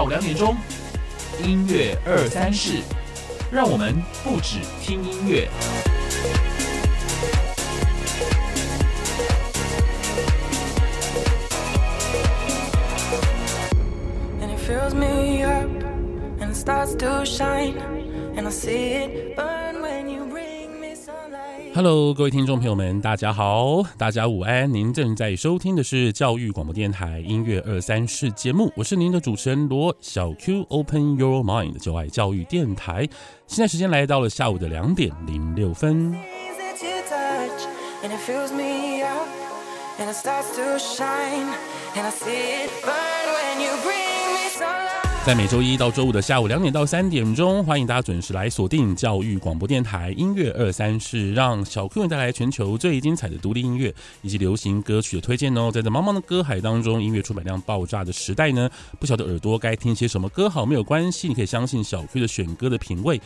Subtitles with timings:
[0.00, 0.56] 下午两点钟，
[1.44, 2.80] 音乐二三事，
[3.52, 5.46] 让我们不止听音乐。
[21.82, 24.70] Hello，各位听众朋友们，大家好，大家午安。
[24.70, 30.66] 您正在收听的是教育广播电台音乐二三事节目，我是您的主持人罗小 Q。
[30.68, 33.08] Open Your Mind，就爱教育电台。
[33.46, 36.14] 现在时间来到了下午的两点零六分。
[45.26, 55.70] 在每周一到周五的下午两点到三点钟，欢迎大家准时来锁定教育广播电台音乐二三是，让小 Q 带来全球最精彩的独立音乐以及流行歌曲的推荐哦。
[55.70, 63.20] 在这茫茫的歌海当中，音乐出版量爆炸的时代呢，不晓得耳朵该听些什么歌好，没有关系，你可以相信小 Q 的选歌的品味。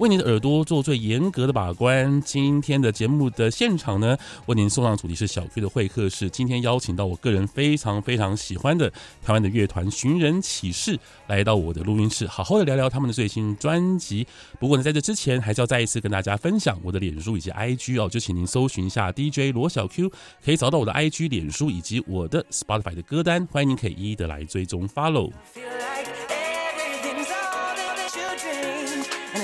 [0.00, 2.22] 为您的耳朵做最严格的把关。
[2.22, 6.30] 今天的节目的现场呢，为您送上主题是小 Q 的会客室。
[6.30, 8.90] 今天邀请到我个人非常非常喜欢的
[9.22, 14.26] 台湾的乐团寻人启事，来到我的录音室，好好的聊聊他们的最新专辑。
[14.58, 20.10] 不过呢，在这之前，还是要再一次跟大家分享我的脸书以及 IG 哦，就请您搜寻一下 DJ 罗小 Q，
[20.42, 25.30] 可以找到我的 IG、脸书以及我的 Spotify 的歌单，欢迎您可以一一的来追踪 follow。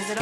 [0.08, 0.16] 让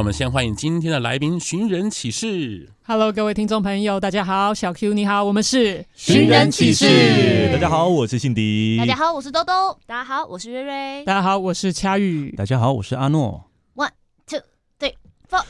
[0.00, 2.70] 我们先欢迎今天的来宾寻人启事。
[2.86, 7.50] Hello，各位听众朋友，大家好，小 Q 你好，我们是寻人启事。
[7.52, 8.78] 大家好，我是信迪。
[8.78, 9.78] 大家好，我是兜兜。
[9.84, 11.04] 大家好，我是瑞瑞。
[11.04, 12.32] 大家好，我是恰玉。
[12.32, 13.44] 大家好，我是阿诺。
[13.74, 13.90] One
[14.26, 14.40] two
[14.78, 14.94] three
[15.28, 15.44] four。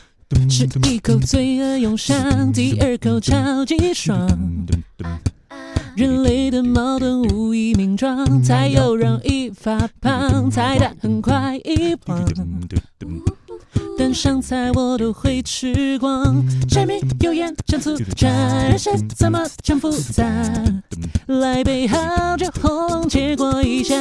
[0.49, 4.29] 吃一口罪恶涌上，第二口超级爽。
[5.97, 12.25] 人类的矛盾无以名状，才有容易发胖，菜单很快遗忘。
[13.97, 18.29] 但上菜我都会吃光，柴米油盐酱醋茶，
[18.69, 20.25] 人生怎么这么复杂？
[21.27, 23.95] 来杯好酒红，结果一下，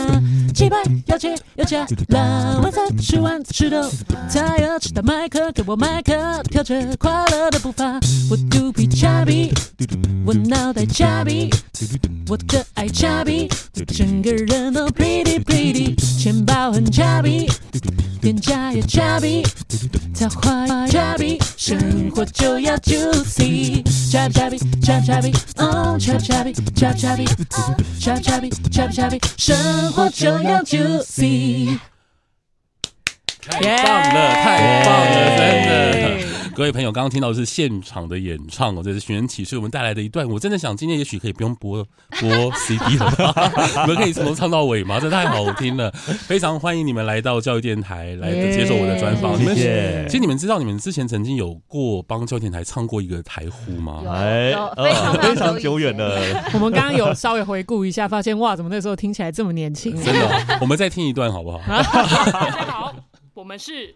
[0.54, 3.90] 鸡排要切要夹，辣晚餐吃完吃豆
[4.30, 6.14] 菜，要吃到麦克给我麦克，
[6.50, 8.00] 跳着快乐的步伐，
[8.30, 9.54] 我肚皮恰比，
[10.26, 11.50] 我脑袋恰比，
[12.28, 13.48] 我的爱恰比，
[13.88, 17.48] 整个人都 pretty pretty，钱包很恰比，
[18.22, 19.44] 脸颊也恰比。
[20.20, 27.26] 桃花恰比，生活就要 juicy，恰比恰比恰比恰比，哦恰比恰比恰比恰比，
[28.00, 31.78] 恰比恰比恰比恰比，生活就要 juicy。
[33.42, 36.33] 太棒了，太棒了，真的。
[36.56, 40.28] 各位朋友，刚刚听到的是现场的演唱哦，这是寻人启事我们带来的一段。
[40.30, 41.84] 我真的想今天也许可以不用播
[42.20, 43.52] 播 CD 了吧，
[43.88, 45.00] 你们可以从头唱到尾吗？
[45.02, 45.90] 这太好听了，
[46.28, 49.36] 非常欢迎你们来到教育电台来接受我的专访。
[49.38, 50.06] 谢谢。
[50.08, 54.04] 其实你们知道，你们之前曾经有过帮教育电台唱过一个台呼吗？
[54.08, 56.22] 哎，非常非常久远了。
[56.54, 59.96] 我们刚刚有稍微回顾一下，发现哇，怎么那时候听起来这么年轻？
[60.04, 61.60] 真的， 我们再听一段好不好？
[61.68, 62.94] 大 家好，
[63.34, 63.96] 我们是。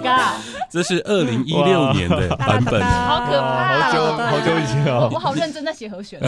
[0.00, 0.40] god！
[0.70, 5.08] 这是二零一六年的版本， 好可怕，好久好久以前哦。
[5.12, 6.20] 我好认真在写和弦，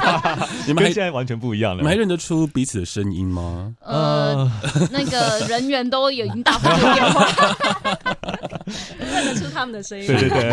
[0.66, 1.78] 你们跟现在完全不一样了。
[1.78, 3.74] 你们还认得出彼此的声音吗？
[3.80, 4.50] 呃，
[4.90, 7.26] 那个人员都有已经打过电话，
[8.98, 10.06] 认得出他们的声音。
[10.06, 10.52] 对对对，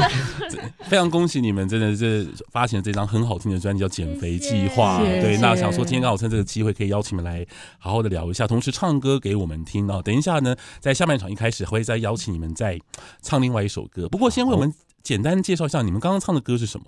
[0.88, 5.00] 非常恭喜你们，真的是发行了这张很好听的专辑，叫《减肥计划》。
[5.22, 7.46] 对，那想说今天刚好趁这个机会，可以邀请你们来
[7.80, 10.02] 好好的聊一下，同时唱歌给我们听啊。
[10.04, 12.80] 等一下呢，在下半场一开始会再邀请你们再
[13.22, 16.86] 唱另外一首歌，不过先为我们简单介绍一下，你们刚刚唱的歌是什么？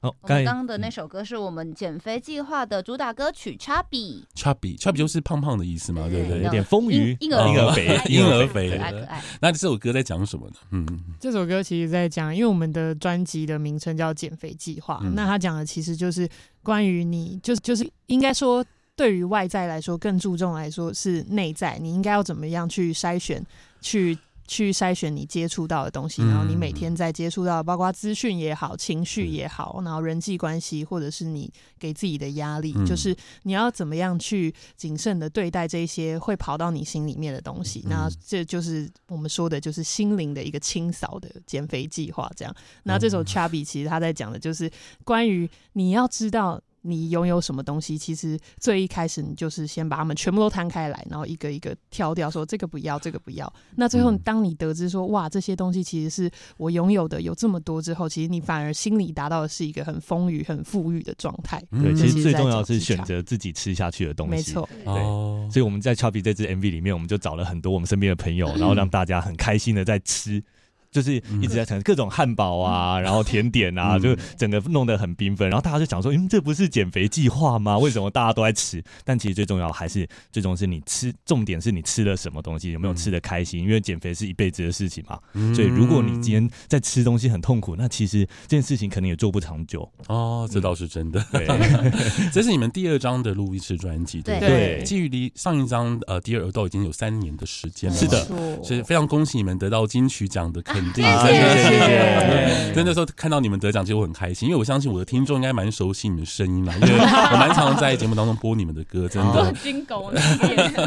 [0.00, 6.42] 哦，刚刚的那首歌是我们减肥计划的主打歌曲《Chubby》，Chubby，Chubby 就是胖胖的意思嘛，对不对？
[6.42, 9.22] 有点丰腴， 婴儿肥，婴儿肥，可爱可爱。
[9.40, 10.54] 那这首歌在讲什么呢？
[10.72, 10.84] 嗯，
[11.20, 16.28] 这首歌其实在讲，因为我们的专辑的名称叫《减肥计划》，那它讲的其实就是
[16.64, 18.64] 关于你，就是就是应该说，
[18.96, 23.40] 对于外在来说更注重来说是内在，你应该要怎么样去筛选
[23.80, 24.18] 去。
[24.46, 37.84] 去筛选你接触到的东西，然后你每天在接触到的，包括资讯也好、情绪也好，然后人际关系，或者是你给自己的压力，嗯、就是你要怎么样去谨慎的对待这些会跑到你心里面的东西。
[37.88, 42.30] 那、嗯、这就是我们说的，就是心灵的一个清扫的减肥计划。
[42.36, 44.70] 这样，那这首 Chubby 其实他在讲的就是
[45.04, 46.60] 关于你要知道。
[46.82, 47.96] 你拥有什么东西？
[47.96, 53.52] 其实最一开始，你就是先把它们全部都摊开来，然后一个一个挑掉，说这个不要，这个不要。
[53.76, 61.62] 那最后，当你得知说，哇，这些东西其实是我拥有的，有这么多之后，其实你反而心里达到的是一个很丰裕、很富裕的状态。
[61.70, 64.32] 对，其实最重要的是选择自己吃下去的东西。
[64.32, 65.50] 没错，对。
[65.50, 70.42] 所以我们在 Chubby 这支 MV 里面，我们就找了很多我们身边的朋友， 然后让大家很开心的在吃。
[70.92, 75.48] 就是一直在讲各种汉堡啊， 然后甜点啊，就整个弄得很缤纷。
[75.48, 77.78] 然后大家就讲说，嗯，这不是减肥计划吗？
[77.78, 78.84] 为什么大家都在吃？
[79.04, 83.62] 但其实最重要还是最重要是你吃，重点是你吃了什么东西，有没有吃的开心？
[83.62, 85.18] 因为减肥是一辈子的事情嘛。
[85.54, 89.90] 所以如果你今天在吃东西很痛苦，那其实这件事情可能也做不长久。
[90.08, 91.24] 哦，这倒是真的。
[91.32, 91.46] 对，
[92.30, 94.82] 这是你们第二张的录音室专辑，对不对？
[94.84, 97.96] 距离上一张呃《第二都已经有三年的时间了。
[97.96, 98.24] 是的，
[98.62, 101.04] 所以非常恭喜你们得到金曲奖的肯定。
[101.04, 109.52] 谢谢谢谢，真的时候看到你们得奖，其实我很开心，因为我相信我的听众应该蛮熟悉你们声音嘛，因为 我蛮常在节目当中播你们的歌，真的。
[109.62, 110.12] 金狗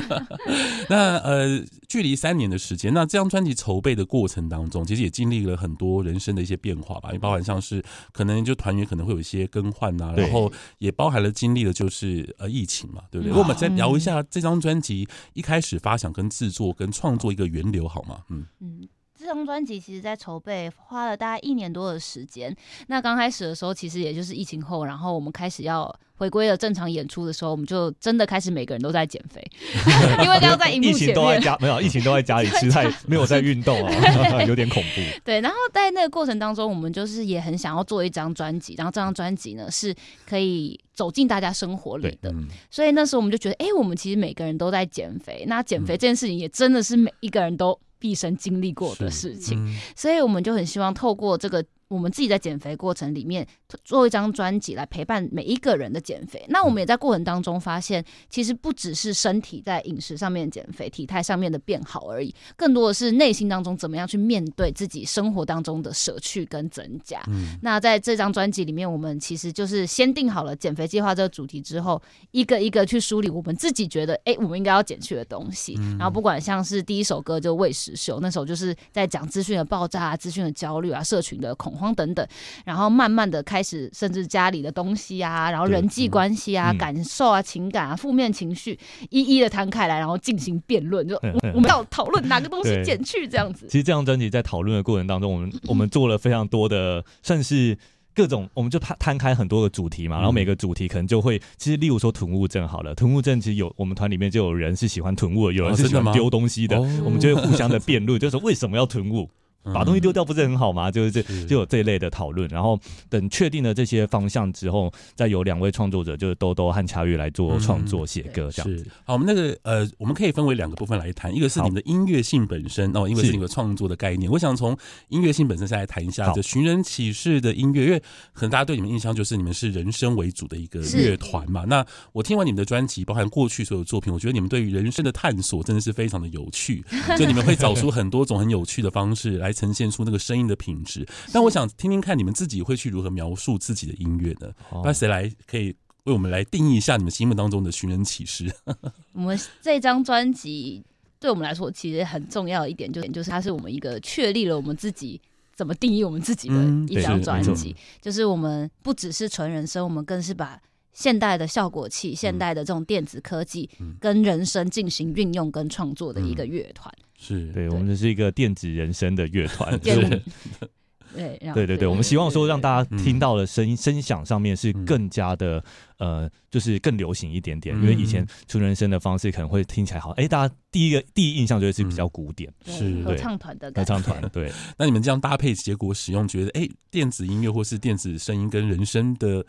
[0.90, 13.34] 那呃，距离三年的时间，那这张专辑筹备的过程当中，其实也经历了很多人生的一些变化吧，也包含像是可能就团员可能会有一些更换呐，然后也包含了经历的就是呃疫情嘛，对不对？
[13.34, 18.18] 嗯、我们再聊一下这张专辑一开始发想跟制作跟创作一个源流好吗？
[18.30, 18.88] 嗯嗯。
[19.26, 22.56] 这张专辑其实，在筹备花了大概一年多的时间。
[22.86, 29.44] 那刚开始的时候，其实也就是疫情后，然后我们开始要回归了正常演出的时候，我们就真的开始每个人都在减肥，
[30.24, 35.02] 因为刚刚在荧幕前面，疫情都在家没有，疫情都在家里吃菜， 没有在运动啊， 有点恐怖。
[35.24, 39.92] 对，然后在那个过程当中，我们就是也很想要做一张专辑，然后这张专辑呢是
[40.30, 42.32] 可以走进大家生活里的。
[42.70, 47.76] 所以那时候我们就觉得，哎，我们其实每个人都在减肥，那减肥这件事情也真的是每一个人都。
[48.00, 51.66] 毕生经历过的事情，嗯、所以我们就很希望透过这个。
[51.96, 53.48] 我们自己在减肥过程里面
[53.84, 56.46] 做一张专辑来陪伴每一个人的减肥。
[56.50, 67.22] 那我们也在过程当中发现，其实不只是身体在饮食上面减肥、体态上面的变好而已，更多的是内心当中怎么样去面对自己生活当中的舍去跟增加。
[67.28, 72.02] 嗯，那在这张专辑里面，我们其实就是先定好了减肥计划这个主题之后，
[72.32, 75.76] 一个一个去梳理我们自己觉得，哎，我们应该要减去的东西。
[75.98, 81.85] 然后不管像是第一首歌就《喂食秀》，那首就是在讲资讯的爆炸啊、资讯的焦虑啊、社群的恐慌。
[81.94, 82.26] 等等，
[82.64, 88.80] 然后慢慢的开始，甚至家里的东西啊，然后人际关系啊、感受啊、情感啊、负面情绪，
[89.10, 91.16] 一一的摊开来，然后进行辩论，就
[91.54, 93.66] 我们要讨论哪个东西减去这样子。
[93.68, 97.78] 其实这张专辑在讨论的过程当中，我们 我们做了非常多的，算是
[98.14, 109.30] 各种，我们就摊摊开很多个主题嘛，然后每个主题可能就会，其实例如说囤物症好了，囤物症其实有我们团里面就有人是喜欢囤物的，有人是喜欢丢东西的，我们就会互相的辩论，就是说为什么要囤物。
[109.74, 110.92] 把东西丢掉不是很好吗？
[110.92, 112.80] 就是这就有这一类的讨论，然后
[113.10, 118.86] 等确定了这些方向之后，再由两位创作者，就是兜兜和恰玉来做创作写歌这样子。
[119.04, 124.32] 好，我们那个呃，我们可以分为两个部分来谈，一个是你们的音乐性本身哦，因为是你们创作的概念。
[124.32, 124.78] 我想从
[125.10, 128.00] 音乐性本身再来谈一下，就寻人启事的音乐，因为
[128.34, 131.66] 可能大家对你们印象就是你们是人生为主的一个乐团嘛。
[131.66, 136.84] 那我听完你们的专辑，包含过去所有作品，我觉得你们对于人生的探索真的是非常的有趣，
[137.18, 139.55] 就你们会找出很多种很有趣的方式来。
[139.56, 144.52] 呈现出那个声音的品质，但我想听听看你们自己会去如何描述自己的音乐呢？
[144.84, 148.54] 那谁来可以为我们来定义一下你们心目当中的寻人启事？
[149.14, 150.84] 我们这张专辑
[151.20, 155.20] 对我们来说其实很重要一点，就就是它是我们一个确立了我们自己
[155.56, 156.56] 怎么定义我们自己的
[156.88, 160.62] 一张专辑，就是我们不只是纯人声，我们更是把
[160.94, 163.70] 现代的效果器、现代的这种电子科技
[164.00, 166.94] 跟人声进行运用跟创作的一个乐团。
[167.28, 170.22] 是对，我们这是一个电子人声的乐团， 是，
[171.16, 175.64] 对，对对对，我们希望说让大家听到的声音声响上面是更加的
[175.98, 183.02] 呃，就是更流行一点点，因为以前出人声的方式可能会听起来好，哎，大家第一个第一印象就会是比较古典，是。
[183.04, 184.52] 合唱团的合唱团，对。
[184.78, 189.46] 那你们这样搭配结果使用，觉得哎，电子音乐或是电子声音跟人声的，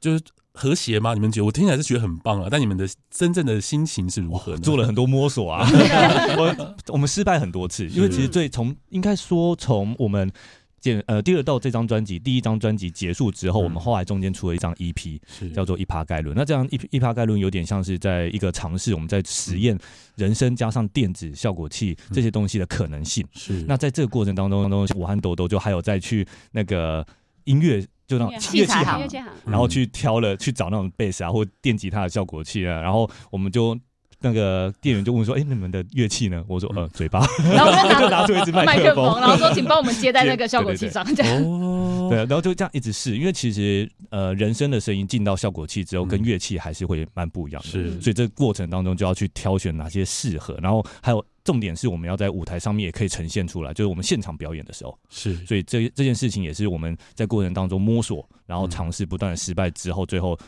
[0.00, 0.22] 就是。
[0.54, 1.14] 和谐吗？
[1.14, 1.44] 你们觉得？
[1.44, 4.58] 我听起来是觉得很棒啊，但你们的真正的心情是如何呢？
[4.58, 5.68] 做了很多摸索啊，
[6.38, 10.30] 我我们失败很多次，因为其实最从应该说从我们
[10.80, 16.36] 见呃第二道这张专辑，第一张专辑结束之后，我们后来中间出了一张 EP，是叫做《一趴概论》。
[16.38, 19.76] 那这样一一趴概论有点像是在一个尝试，我们在实验
[20.14, 23.26] 人声加上电子效果器这些东西的可能性。
[23.32, 27.04] 是那在这个过程当中，当中我和豆豆就还有再去那个
[27.44, 29.08] 音乐就那种乐器行，
[29.46, 33.78] 然后去挑了去找那种贝斯啊或电吉他的效果器啊，然后我们就。
[34.24, 37.20] 那个店员就问说：“哎、欸，你们的乐器呢？”我说：“呃，嘴巴。”
[37.52, 47.68] 然后我就拿出一支麦克风，然后说：“请帮我们接在那个效果器上。”这样哦，对，然后就这样一直试，因为其实呃，人声的声音进到效果器之后，跟乐器还是会蛮不一样的。
[47.68, 54.98] 是，所以这个过程当中就要去挑选哪些适合，然后还有重点是我们要在舞台上面也可以呈现出来，就是我们现场表演的时候。
[55.10, 60.38] 是，所以这这件事情也是我们在过程当中摸索，然后尝试不断的失败之后，最后。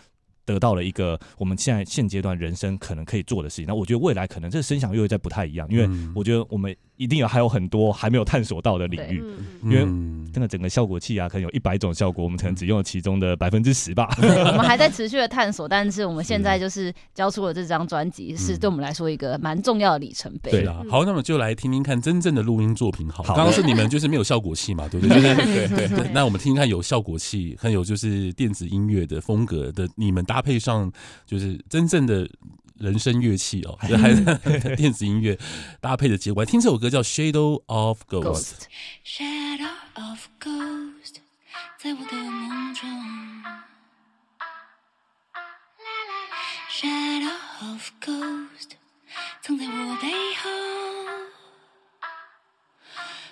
[0.47, 6.75] 得到了一个我们现在现阶段人生可能可以做的事情，那我觉得未来可能这个声响又会再不太一样，因为我觉得我们。
[6.97, 9.23] 一定有还有很多还没有探索到的领域，
[9.62, 9.85] 因为
[10.35, 14.09] 那个整个效果器啊，可能有一百种效果，我们可能只用了其中的百分之十吧。
[14.19, 20.50] 我们还在持续的探索，但是我们现在就是交出了这张专辑，是对我们来说一个蛮重要的里程碑。
[20.50, 23.09] 对啊，好，那么就来听听看真正的录音作品。
[23.09, 25.21] 好，刚刚是你们就是没有效果器嘛，对不对？
[25.21, 26.11] 对对对。
[26.15, 30.91] 那我们听听看有效果器，很有就是电子音乐的风格的，你们搭配上
[31.26, 32.29] 就是真正的。
[32.78, 34.23] 人声乐器哦，还是
[34.76, 35.38] 电子音乐
[35.80, 38.52] 搭配的结果，听这首歌叫《Shadow of Ghost》。
[39.04, 41.16] Shadow of Ghost，
[41.78, 42.88] 在我的梦中。
[46.71, 48.73] Shadow of Ghost，
[49.40, 50.09] 藏在我背
[50.42, 50.50] 后，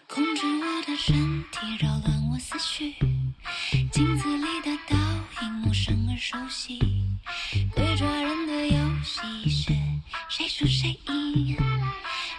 [0.08, 2.94] 控制我的身体，扰乱我思绪。
[3.92, 4.96] 镜子里的倒
[5.42, 7.03] 影，陌生而熟悉。
[7.75, 9.73] 鬼抓人的游戏是
[10.28, 11.57] 谁输谁赢？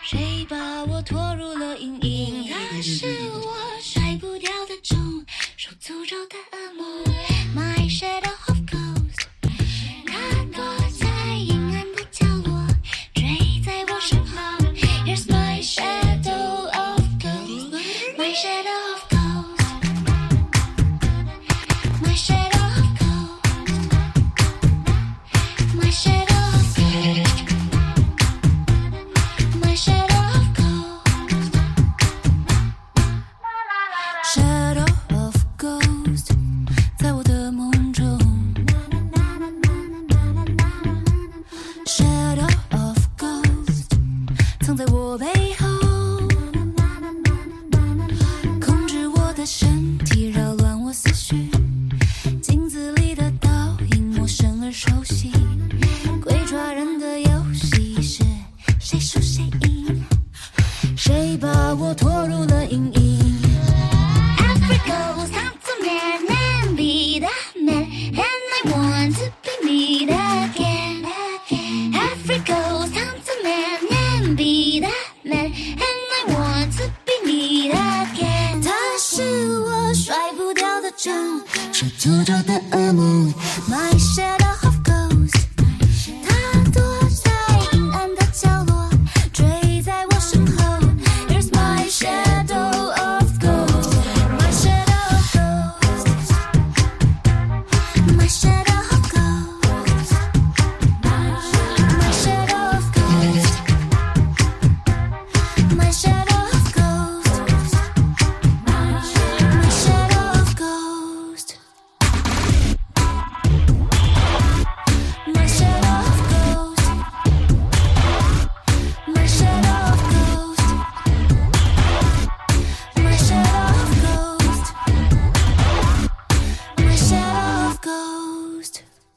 [0.04, 2.54] 谁把我拖入了阴影？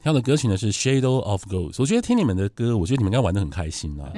[0.09, 4.09] 唱的歌曲呢是《Shadow of Ghost》，我觉得听你们的歌，我觉得你们应该玩的很开心啊！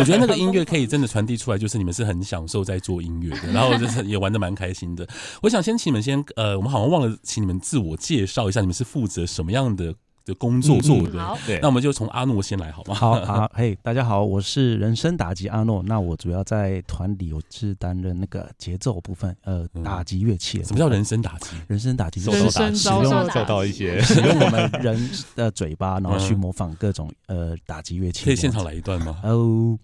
[0.00, 5.06] 我觉得那个音乐可以真的传递出来，就是你们是很享受在做音乐的，然后就是也玩的蛮开心的。
[5.42, 9.94] 我想先请你们先，呃，我们好像忘了请你们自我介绍一下，你们是负责什么样的？
[10.28, 12.94] 的工作做的，对，那我们就从阿诺先来好吗？
[12.94, 15.82] 好好，嘿，大家好，我是人生打击阿诺。
[15.82, 20.62] 那我主要在团里，我是担任那个节奏部分，呃，打击乐器。
[20.62, 21.56] 什么叫人生打击？
[21.66, 28.26] 人生打击，人声使用受到一些使用我们人的嘴巴，然后去模仿各种呃打击乐器。
[28.26, 29.18] 可以现场来一段吗？
[29.24, 29.78] 哦，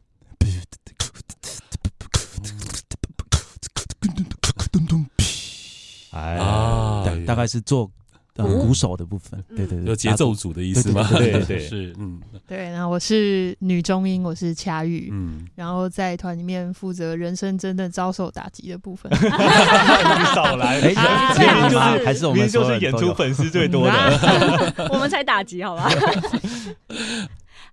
[6.11, 7.91] 哎，大概是做。
[8.37, 11.09] 鼓手的部分，对对对，有节奏组的意思吗？
[11.13, 12.71] 对对对， 是嗯，对。
[12.71, 19.09] 然后我是女中音，我是恰玉，嗯，然后在团里面负责人生真的遭受打击的部分。
[19.15, 25.89] 你少来，哎，就是还是我们就是演出粉丝最多的， 我们才打击好吧？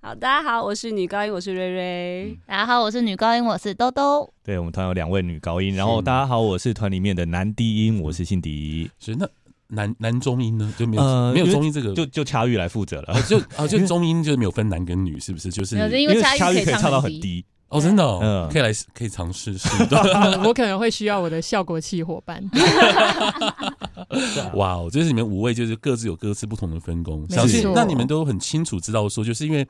[0.04, 2.38] 好，大家好，我是女高音，我是瑞瑞。
[2.48, 4.32] 大家好，我是女高音，我是兜兜。
[4.44, 8.90] 对，我们团有两位女高音，然后大家好，我是团里面的男低音，我是辛迪。
[9.00, 9.28] 是那
[9.72, 13.22] 男男中音呢就没有没有中音这个，就就恰玉来负责了。
[13.24, 15.50] 就啊就中音就没有分男跟女，是不是？
[15.50, 19.70] 就是因为恰玉可以唱到很低哦，真的，嗯，可以来可以尝试试。
[20.44, 22.44] 我可能会需要我的效果器伙伴。
[24.56, 29.66] 哇哦，就是你们五位，就是各自有各自不同的分工，相信那你们都很清楚知道说，就是因为。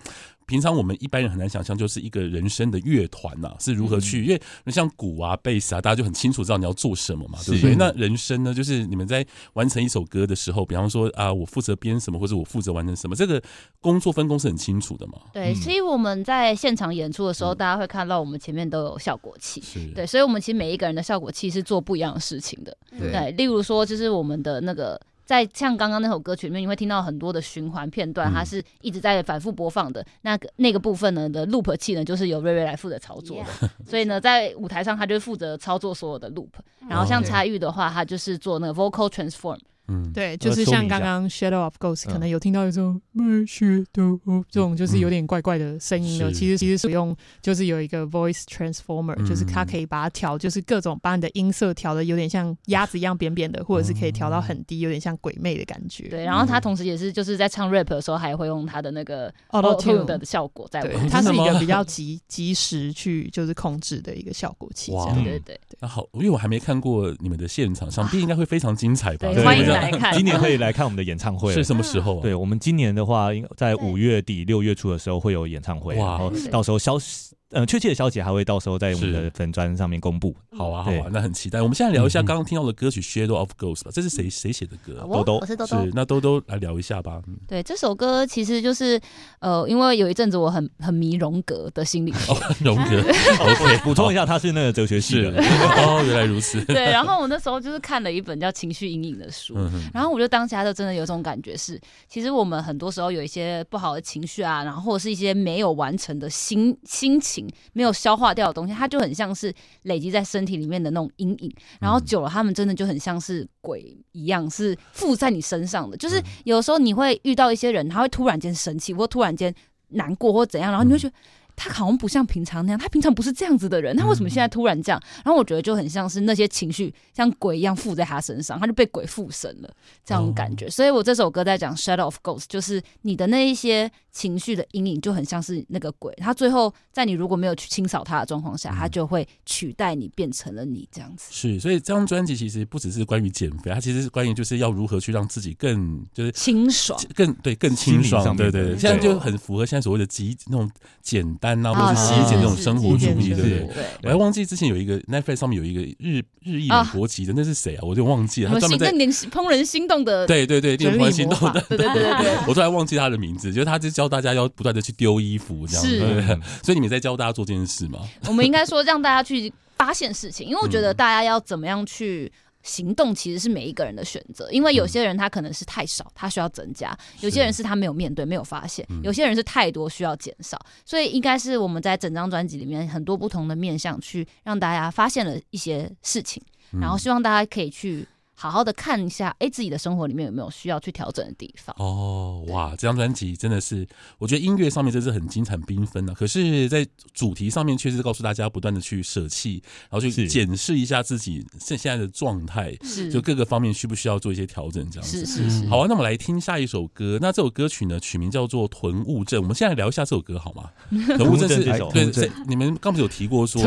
[0.51, 7.75] 平常我们一般人很难想象，就是一个人生的乐团呐是如何去，因为像鼓啊、贝斯啊，大家就很清楚知道你要做什么嘛，对不对？
[7.75, 13.41] 那人生呢，就是你们在完成一首歌的时候，比方说啊，我负责编什么，或者我负责完成什么，这个
[13.79, 15.13] 工作分工是很清楚的嘛。
[15.31, 19.63] 对，所以我们在现场演出的时候，大家会看到我们前面都有效果器，
[19.95, 22.75] 对，所以我们其实每一个人的效果器是做不一样的事情的。
[22.99, 24.99] 对，例如说，就是我们的那个。
[25.31, 30.05] 在像刚刚那首歌曲里面，你会听到很多的循环片段，它是一直在反复播放的。
[30.23, 33.69] 那个那个部分呢的 loop 器呢，就是由瑞瑞来负责操作的。
[33.85, 36.49] 所以呢，在舞台上，他就负责操作所有的 loop。
[36.89, 39.57] 然后像差玉的话，他就是做那个 vocal transform。
[39.91, 46.31] 嗯，对，就是像刚刚 Shadow of Ghosts，可能有听到一种 My Shadow of 这种就是有点怪怪的声音的。
[46.31, 56.07] 其实其实使用就是有一个 Voice Transformer，就是它可以把它调，就是各种把你的音色调的有点像鸭子一样扁扁的，或者是可以调到很低，有点像鬼魅的感觉。
[56.07, 60.81] 对，然后它同时也是就是在唱 rap 的时候，还会用它的那个 Auto Tune 的效果在。
[60.81, 64.91] 对，它是一个比较及及时去就是控制的一个效果器。
[64.91, 65.59] 哇，对对对。
[65.79, 69.27] 那好，因为我还没看过你们的现场，想必应该会非常精彩吧？
[69.43, 70.13] 欢迎来看。
[70.13, 72.21] 今年可以来看我们的演唱会，是什么时候啊？
[72.21, 77.35] 对，我们今年的话，应该在五月底六月初的时候会有演唱会，然后到时候消息。
[77.51, 80.35] 呃，确切的消息还会到时候在我们的粉砖上面公布。
[80.57, 81.61] 好啊，好啊，那很期待。
[81.61, 85.05] 我们现在聊一下刚刚听到的歌曲《Shadow of Ghosts》吧，这是谁谁写的歌？
[85.11, 85.83] 兜兜，我是兜兜。
[85.83, 87.21] 是，那兜兜来聊一下吧。
[87.47, 88.99] 对，这首歌其实就是
[89.39, 92.33] 呃，因为有一阵子我很很迷荣格的心理学。
[92.63, 93.01] 荣格，
[93.39, 95.29] OK，补充一下，他是那个哲学系的。
[95.31, 96.63] 哦，原来如此。
[96.65, 99.55] 对，然后我那时候就是看了一本叫《情绪阴影》的书，
[99.93, 107.40] 然后我就当下就真的有种感觉是，其实我们很多时候有一些不好的情绪啊，然后或者是一些没有完成的心心情，
[107.73, 108.11] 没有消。
[108.21, 109.51] 化掉的东西，它就很像是
[109.83, 115.97] 累积在身体里面的那种阴影，然后久了，他们真的就很像是鬼一样，是附在你身上的。
[115.97, 119.51] 就是有时候你会遇到一些人，他会突然间生气，或突然间
[119.87, 121.15] 难过，或怎样，然后你会觉得。
[121.53, 124.99] 他好像不像平常那样，他平常不是这样子的人，他为什么现在突然这样？
[125.23, 129.69] 然后我觉得就很像是那些情绪像鬼一样附在他身上，他就被鬼附身了
[130.03, 130.69] 这样的感觉。
[130.69, 141.27] 所以我这首歌在讲 Shadow of Ghosts，就是你的那一些情绪的阴影就很像是那个鬼，他最后在你如果没有去清扫他的状况下，他就会取代你，变成了你这样子。
[141.31, 148.35] 是，所以这张专辑其实不只是关于减肥，它其实是关于就是要如何去让自己更就是清爽，更对更清爽。
[148.35, 150.69] 对对对，现在就很符合现在所谓的极那种
[151.01, 153.41] 简单啊，或者是节俭那种生活主义，对不
[153.73, 153.85] 对？
[154.03, 157.79] 我还忘记之前有一个 Netflix 上面有一个日日裔美国籍的，那是谁啊？
[157.83, 158.51] 我就忘记了。
[158.51, 162.37] 他专门在怦人心动的，对对对，怦人心动的， 对对对对。
[162.47, 166.39] 我突然忘记他的名字，就是他就教大家要不断的去丢衣服，这样子。
[166.63, 167.99] 所以你们在教大家做这件事吗？
[168.27, 172.31] 我们应该说让大家去发现事情，因为我觉得大家要怎么样去。
[172.63, 180.63] 行动其实是每一个人的选择，因为有些人他可能是太少，他需要增加；有些人是他没有面对，没有发现；有些人是太多，需要减少。
[180.85, 186.39] 所以应该是我们在整张专辑里面很多不同的面向，去让大家发现了一些事情，
[186.79, 188.07] 然后希望大家可以去。
[188.41, 191.75] 好好的看一下，哎，自己的生活里面有没有需要去调整的地方？
[191.77, 196.13] 哦，哇，这张专辑真的是，我觉得音乐上面真是很精彩缤纷的。
[196.15, 204.89] 可是，在主题上面，确实告诉大家不断的去舍弃，然后去检视一下自己现现在的状态，是就各个方面需不需要做一些调整？
[204.89, 205.67] 这样子是是是。
[205.67, 207.19] 好啊，那我们来听下一首歌。
[207.21, 209.39] 那这首歌曲呢，取名叫做《囤物症》。
[209.43, 210.63] 我们现在聊一下这首歌好吗？
[211.15, 213.61] 囤物症是这首，对，你们刚不是有提过说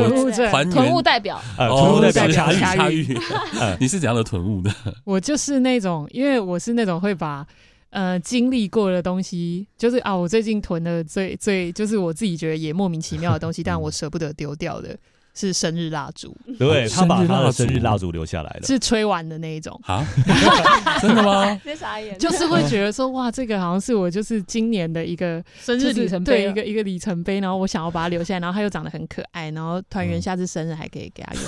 [0.51, 3.17] 团团物代表，囤物代表恰玉恰玉，
[3.79, 4.73] 你是怎样的囤物的？
[5.05, 5.45] 我就是。
[5.45, 7.47] 是那种，因为我是那种会把
[7.91, 14.99] 呃经历过的东西，就是啊，我最近囤的最最就是我自己觉得也莫名其妙的东西， 但我舍不得丢掉的。
[15.35, 20.07] 是生日蜡烛，对，他把他的生日蜡烛烛留下来了，是吹完的那一种啊？
[21.03, 21.61] 真的吗？
[21.65, 31.43] 别傻眼，就是会觉得说哇，这个好像是我就是今年的一个生日里程碑，对，一个一个里程碑，然后我想要把它留下来，然后它又长得很可爱，然后团员下次生日还可以给他用。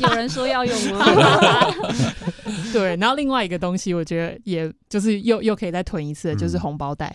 [0.10, 1.06] 有人说要用吗？
[2.74, 7.14] 对，然后另外一个东西，我觉得也就是又又可以再囤一次，就是红包袋。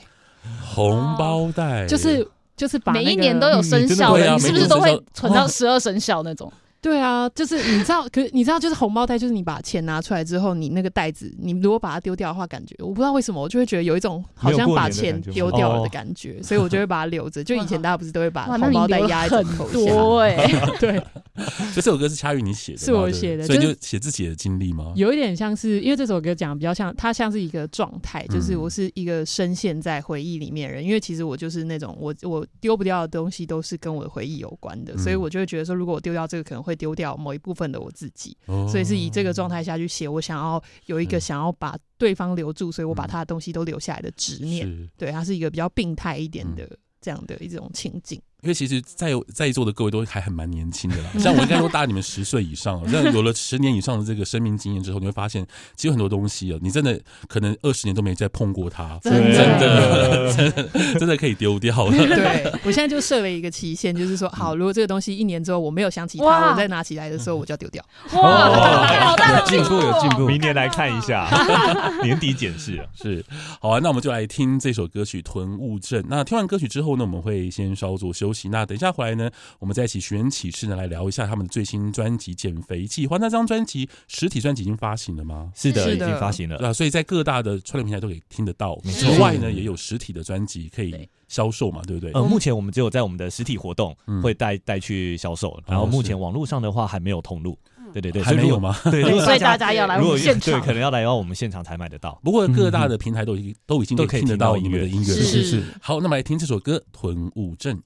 [0.66, 2.28] 红包袋就是。
[2.60, 6.52] 就是把每一年都有生效的，嗯、你是不是都会存到十二生肖那种？
[6.82, 17.44] 对啊，就是你知道，可是你知道，就是红包袋，就是你把钱拿出来之后，你那个袋子，你如果把它丢掉的话，感觉我不知道为什么，我就会觉得有一种好像把钱丢掉了的感觉，所以我就会把它留着。
[17.44, 19.92] 就以前大家不是都会把红包袋压在枕头下？
[19.92, 20.36] 多哎，
[20.80, 21.02] 对。
[21.40, 24.92] 所以这首歌是恰玉你写的，是我写的，所以就写自己的经历吗？
[24.96, 30.84] 有一点像是，因为这首歌讲比较像，它像是一个状态，就是我是一个深陷在回忆里面的人。
[30.84, 37.54] 因为其实我就是那种我我丢不掉的东西都是跟我的回忆有关的，所以我就会觉得说，如果我丢掉这个，可能会丢掉某一部。
[37.60, 38.38] 分的我自己，
[38.70, 40.08] 所以是以这个状态下去写。
[40.08, 44.90] 我想要有一个想要把对方留住，所以我把他的东西都留下来的执念。
[44.96, 46.66] 对，他是一个比较病态一点的
[47.02, 48.22] 这样的一种情境。
[48.42, 52.88] 因为其实在在座的各位都还很蛮年轻的啦，像我应该都大你们十岁以上了。
[52.92, 56.98] 像有了十年以上的这个生命经验之后，你会发现，其实很多东西啊，你真的
[57.28, 61.92] 可能二十年都没再碰过它，真的真的真的， 可以丢掉了。
[61.92, 67.84] 对，我现在就设了一个期限，就是说，好，如果这个东西一年之后我没有想起它，我再拿起来的时候我就要丢掉。
[68.14, 71.28] 哇，好大的进步，有进步，明年来看一下，
[72.04, 73.26] 年底检视是。
[73.60, 76.02] 好啊，那我们就来听这首歌曲《囤物症》。
[76.08, 78.29] 那听完歌曲之后呢，我们会先稍作休。
[78.50, 83.16] 那等一下回来呢，我们再一起寻人启事呢，来聊一下他们的最新专辑《减肥计划》。
[83.20, 85.52] 那张专辑实体专辑已经发行了吗？
[85.56, 86.58] 是的，已经发行了。
[86.58, 88.76] 对啊，所以在各大的串流平台都可以听得到。
[88.86, 92.12] 之外呢，也有实体的专辑可以销售嘛，对不对？
[92.14, 97.58] 呃，目前我们只有在我们的实体活动会带带去销售，然后目前网络上的话还没有通路。
[97.94, 98.76] 对对对，还没有吗？
[98.86, 102.20] 对，所以大家要来我们现场，对，可能要来到我们现场才买得到。
[102.24, 105.64] 不过各大的平台都已经都已经都可以听得到你们的音乐，是是是。
[105.82, 107.78] 好，那么来听这首歌《囤物症》。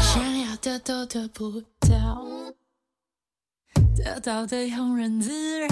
[0.00, 2.24] 想要得到得不到，
[3.96, 5.68] 得到的庸人自扰，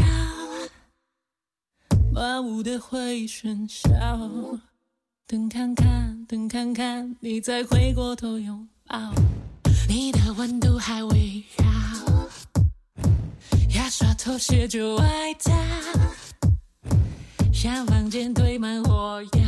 [2.15, 3.89] 万物的回忆喧嚣。
[5.27, 8.99] 等看看，等看看，你再回过头拥抱，
[9.89, 12.04] 你的温度还围绕。
[13.85, 15.05] 牙刷、拖鞋、就外
[15.45, 15.53] 套，
[17.53, 19.41] 小房间堆满火药。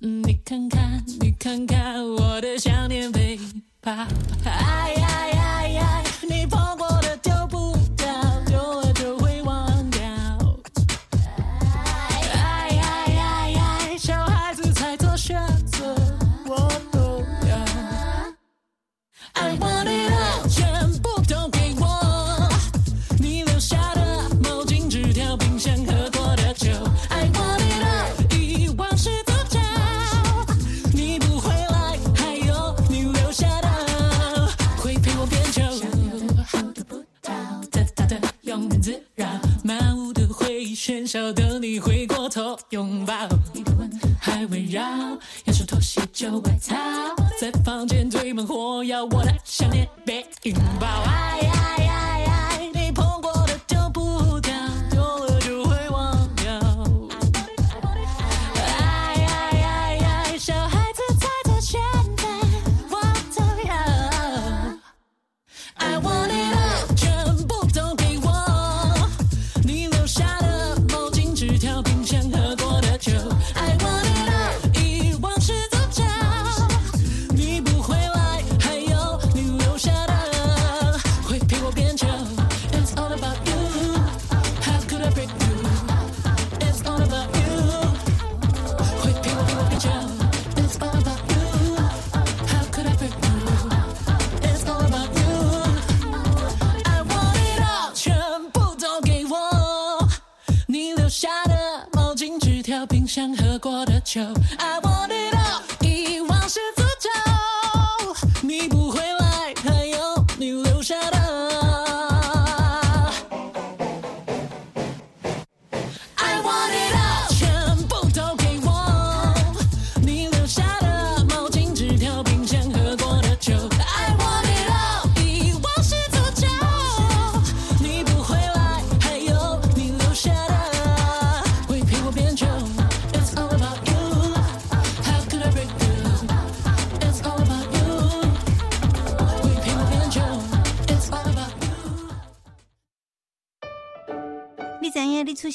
[0.00, 3.38] 你看看，你看看，我的想念被
[3.80, 3.92] 跑。
[4.44, 5.09] 哎呀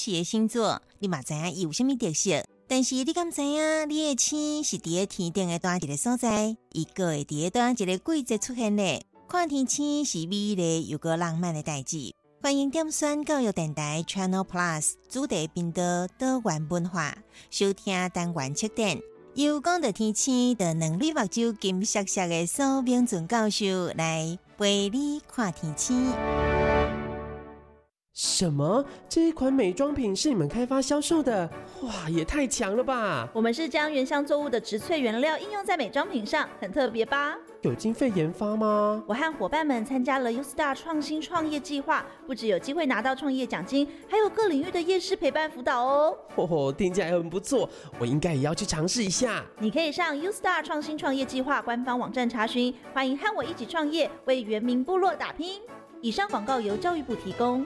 [0.06, 2.44] 出世的星座，你嘛知影伊有啥物特色？
[2.68, 9.04] 但是你敢知影，你的星是伫个天顶的单一个所在，伊个会伫个单一个季节出现咧。
[9.28, 12.14] 看天星是美丽又个浪漫的代志。
[12.44, 15.82] 欢迎点选教育电台 Channel Plus 主题频道
[16.20, 17.18] 多元文化，
[17.50, 19.02] 收听单元七点。
[19.34, 26.14] 有讲到天星的两粒目睭金色色的苏明俊教授来陪你看天星。
[28.18, 28.86] 什么？
[29.10, 31.50] 这一款美妆品是你们开发销售的？
[31.82, 33.28] 哇，也太强了吧！
[33.34, 37.36] 我们是将原香作物的植萃原料应用在美妆品上，很特别吧？
[37.62, 39.04] 有经费研发吗？
[39.06, 46.18] 我和伙伴们参加了 U Star 创新创业计划，不只有机会拿到创业奖金，还有各领域的夜市陪伴辅导哦。
[46.38, 49.44] 嚯嚯，听起来很不错，我应该也要去尝试一下。
[49.60, 52.74] 你可以上 U Star 创新创业计划官方网站查询。
[52.94, 55.62] 欢迎和我一起创业，为原民部落打拼。
[56.00, 57.66] 以上广告由教育部提供。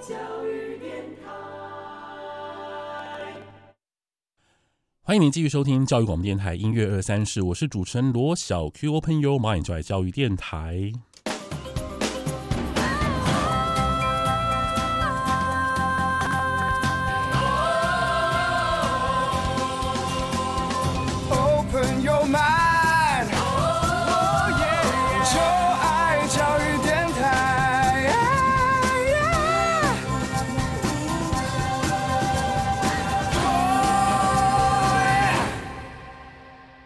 [0.00, 0.14] 教
[0.46, 1.32] 育电台。
[5.02, 8.92] 欢迎您继续收听教育广播电台音乐二三事，我是主持人罗小 Q。
[8.92, 10.92] Open Your Mind，就爱教育电台。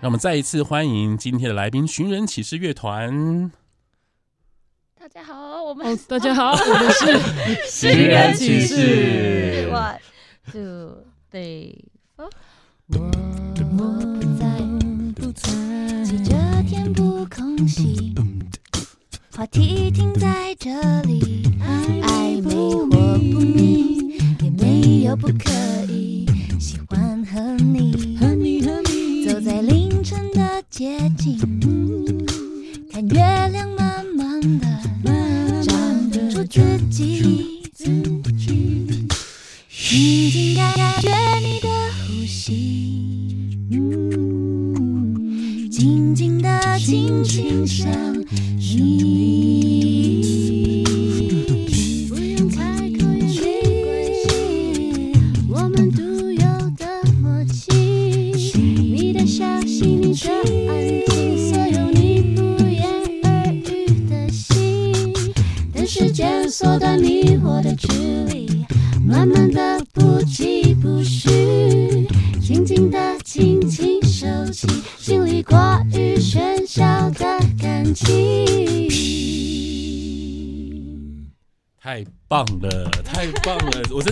[0.03, 3.53] 让我们再一次欢迎今天的来宾——寻人启事乐团。
[4.99, 9.71] 大家好，我们、哦、大家好，我们是寻人启事。
[9.71, 9.99] One,
[10.51, 11.85] two, three,
[12.17, 12.29] four。
[12.88, 12.99] 我
[14.41, 14.51] 在
[15.15, 16.05] 不在？
[16.05, 16.35] 记着
[16.69, 18.12] 填补空隙，
[19.31, 21.32] 话题停在这里，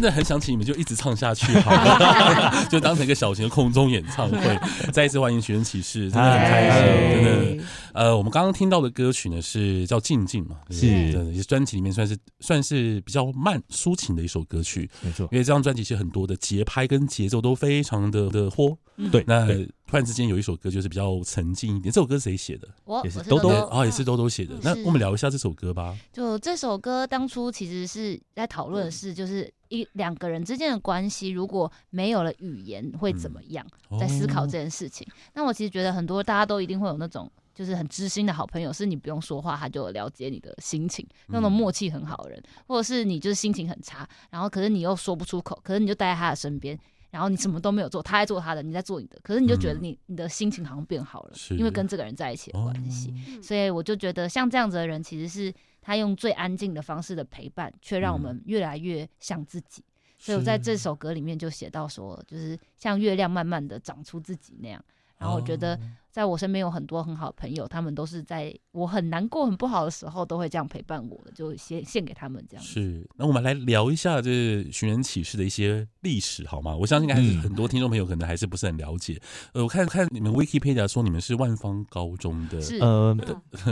[0.01, 4.59] 真的很想请你们就一直唱下去，好了，就当成一个小型的空中演唱会。
[4.91, 6.81] 再一次欢迎寻人启事，真的很开心，
[7.13, 7.65] 真的。
[7.93, 15.29] 呃，我们刚刚听到的歌曲呢是叫《静静》嘛，是专辑里面算是算是比较慢抒情的一首歌曲，没错。
[15.33, 18.77] 因为这张专辑其实很多的节拍跟节奏都非常的的豁，
[19.11, 19.25] 对。
[19.27, 19.47] 那
[19.87, 22.69] 突然之间有一首歌就是比较沉静一点，这首歌是谁写的？
[22.85, 24.55] 我也是兜兜啊，也是兜兜写的。
[24.63, 25.97] 那我们聊一下这首歌吧。
[26.13, 33.67] 就这首歌当初其实是在讨论的是，就是一两个人之间的关系，如果没有了语言会怎么样？
[33.99, 35.05] 在思考这件事情。
[35.35, 37.29] 那我其实觉得很多大家都一定会有那种。
[37.55, 46.79] 就是很知心的好朋友，是你不用说话，他就了解你的心情，那种默契很好的人，或者是你就是心情很差，然后可是你又说不出口，可是你就待在他的身边，
[47.11, 59.85] 然后你什么都没有做，他在做他的，你在做你的，可是你就觉得你你的心情好像变好了，因为跟这个人在一起的关系，所以我就觉得像这样子的人，其实是他用最安静的方式的陪伴，却让我们越来越像自己。
[60.19, 64.83] 所以我在这首歌里面就写到说，就是像月亮慢慢的长出自己那样。
[65.19, 65.79] 然后我觉得。
[66.11, 72.65] 在我身边有很多很好的朋友，他们都是在我很难过、很不好的时候，都会这样陪伴我的，就献献给他们这样。
[72.65, 76.77] 是，那我们来聊一下这寻人启事的一些历史好吗？
[76.77, 79.21] 我相信还是很多听众朋友可能还是不是很了解。
[79.53, 83.17] 呃，我看看你们 Wikipedia 说你们是万方高中的，是呃，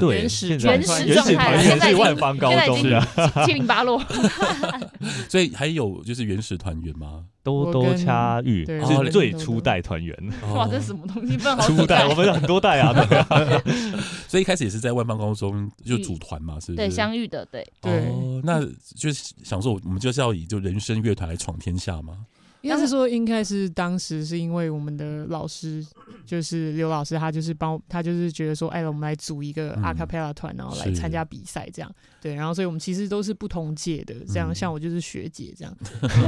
[0.01, 3.07] 对，原始原始原始团员是万方高中是啊，
[3.45, 4.01] 七零八落。
[5.29, 7.25] 所以还有就是原始团员吗？
[7.43, 10.15] 多多掐玉是最初代团员。
[10.55, 11.37] 哇，这是什么东西？
[11.63, 12.93] 初代，我们有很多代啊。
[14.29, 16.77] 所以一开始也是在万芳高中就组团嘛，是不是？
[16.77, 17.67] 对，相遇的，对。
[17.83, 18.65] 哦，那
[18.95, 22.27] 就是想说，我们就是要以就人生乐团来闯天下吗？
[22.63, 25.87] 应该是说，应该是当时是因为我们的老师
[26.27, 32.35] 就是刘老师，他就是帮他就是觉得说，哎，我们来组一个阿卡贝拉团，然后来参加比赛，这样对。
[32.35, 35.77] 然后，所以我们其实都是不同届的，这样像我就是学姐这样，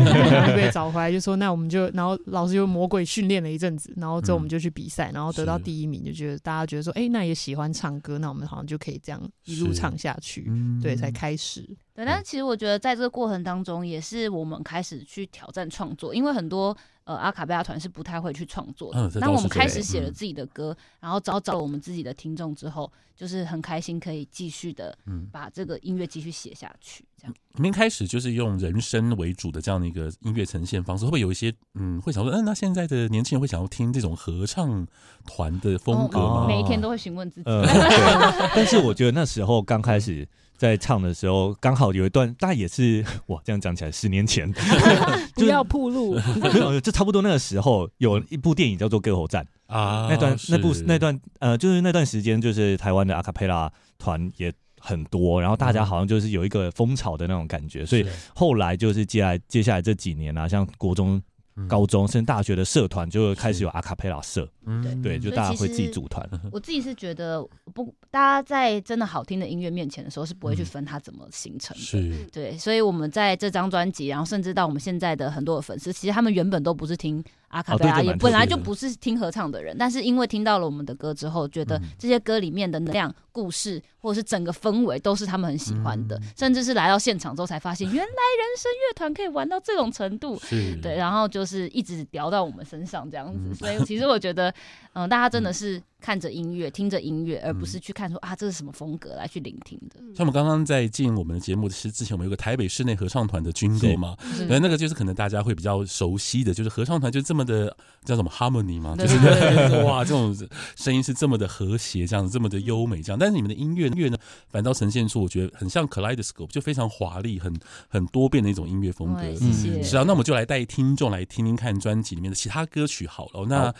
[0.56, 10.50] 被找回来就说，那我们就，然后老师就魔鬼训练了一阵子，然后之后我们就去比赛，然后得到第一名，就觉得大家觉得说，哎，那也喜欢唱歌，那我们好像就可以这样一路唱下去，
[10.82, 11.68] 对，才开始。
[11.94, 16.74] 对，但是其实我觉得在这个过程当中，也是我们开始去挑战创作，因为很多
[17.04, 19.10] 呃阿卡贝拉团是不太会去创作的。
[19.20, 24.96] 那、嗯、我们开始写了自己的歌，嗯、然后找找我们自己的听众之后，就是很开心可以继续的
[25.30, 27.04] 把这个音乐继续写下去。
[27.16, 34.86] 这样，你们开始就是用人声为主的这样的一个音乐呈现方式，会不会有一些嗯会想说，嗯，那现在的年轻人会想要听这种合唱
[35.26, 36.44] 团的风格吗？
[36.44, 37.50] 哦、每一天都会询问自己。
[37.50, 37.64] 呃、
[38.54, 40.26] 但是我觉得那时候刚开始。
[40.60, 44.46] 在唱的时候，刚好有一段，大概也是哇，这样讲起来，十年前，
[45.34, 49.42] 不要铺路，没有，就差不多那个时候，有一部电影叫做《歌喉战》
[49.74, 61.22] 啊，那段那部那段呃，就是那段时间，就是台湾的阿卡贝拉团也很多，然后大家好像就是有一个风潮的那种感觉，所以后来就是接下来接下来这几年啊，像国中。
[61.68, 66.24] 高中甚至大学的社团就开始有阿卡贝拉社，嗯，对，就大家会自己组团。
[66.52, 71.82] 我自己是觉得不，大家在真的好听的音乐面前的时候，是不会去分它怎么形成的。
[71.82, 90.40] 是，对，所以我们在这张专辑，然后甚至到我们现在的很多的粉丝，其实他们原本都不是听阿卡贝拉，也本来就不是听合唱的人，但是因为听到了我们的歌之后，觉得这些歌里面的能量、故事，或者是整个氛围，都是他们很喜欢的，甚至是来到现场之后才发现，原来人声乐团可以玩到这种程度。
[90.80, 94.52] 对，然后就是一直聊到我们身上这样子，所以其实我觉得，
[94.92, 95.82] 嗯，大家真的是。
[96.02, 100.00] 看着音乐，听着音乐，而不是去看说啊，这是什么风格来去聆听的。
[100.16, 104.16] 像我们刚刚在进我们的节目是之前，我们有个台北室内合唱团的军歌嘛，
[104.48, 109.14] 对，那个就是可能大家会比较熟悉的，就是合唱团就这么的叫什么 harmony 嘛，就是
[109.84, 110.34] 哇，这种
[110.74, 113.18] 声音是这么的和谐，这样子这么的优美，这样。
[113.18, 114.16] 但是你们的音乐乐呢，
[114.48, 117.54] 反倒呈现出我觉得很像 Kaleidoscope，就非常华丽、很
[117.88, 119.22] 很多变的一种音乐风格。
[119.34, 119.82] 谢谢。
[119.82, 123.44] 是啊，那我们就来带听众来听听看专辑里面的其他歌曲好了。
[123.46, 123.74] 那。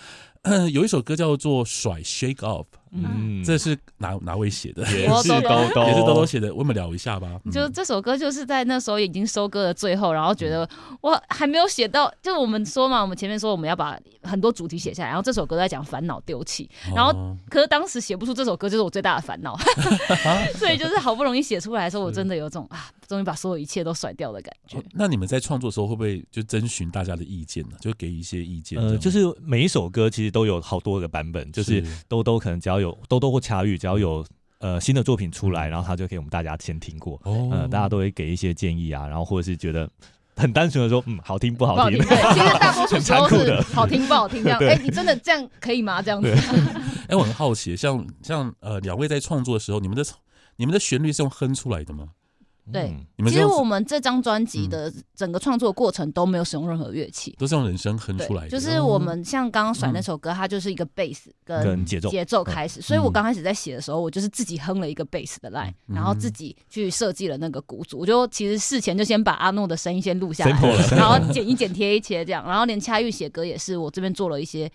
[0.73, 4.83] 有一首歌叫做《甩 Shake Off》，嗯，这是哪哪位写的？
[4.93, 5.41] 也是兜
[5.75, 6.53] 兜， 也是兜兜写的。
[6.55, 7.41] 我们聊一下吧。
[7.53, 10.69] 就这首歌，就是在那时候已经收割的最后，然后觉得
[11.01, 17.13] 我还没有写到，就是我们说嘛，我们前面说我们要把很多主题写下来，然后这首歌在讲烦恼丢弃，然后
[17.49, 19.57] 可是当时写不出这首歌，就是我最大的烦恼，
[20.59, 24.83] 所以就是好不容易写出来的时候，我真的有种啊，终于把所有一切都甩掉的感觉。
[24.93, 27.77] 那你们在创作的时候会不会就征询大家的意见呢？
[27.81, 28.81] 就给一些意见？
[28.81, 34.25] 呃，就是每一首歌其实都有好多个版本，就是兜兜可能只要有兜兜或恰玉，只要有
[34.59, 39.89] 呃新的作品出来，然后他就给我们大家先听过，呃，大家都会给一些建议啊，然后或者是觉得
[40.37, 41.99] 很单纯的说，嗯，好听不好听？
[41.99, 44.59] 对，其实大多数 时候是好听不好听这样。
[44.61, 46.01] 哎，你真的这样可以吗？
[46.03, 46.29] 这样子？
[47.09, 50.05] 哎，我很好奇，像像呃两位在创作的时候，你们的
[50.57, 52.09] 你们的旋律是用哼出来的吗？
[52.73, 52.95] 对，
[53.27, 58.49] 其实我们这张专辑的整个创作过程都没有使用任何乐器，都是用人声哼出来的。
[58.49, 67.99] 就是我们像刚刚甩那首歌，它就是一个贝斯跟节奏节奏开始，所以我刚开始在写的时候，我就是自己哼了一个贝斯的 line，然后自己去设计了那个鼓组。
[67.99, 74.71] 我就其实事前就先把阿诺的声音先录下来，然后剪一剪贴一切这样，然后连恰玉写歌也是我这边做了一些。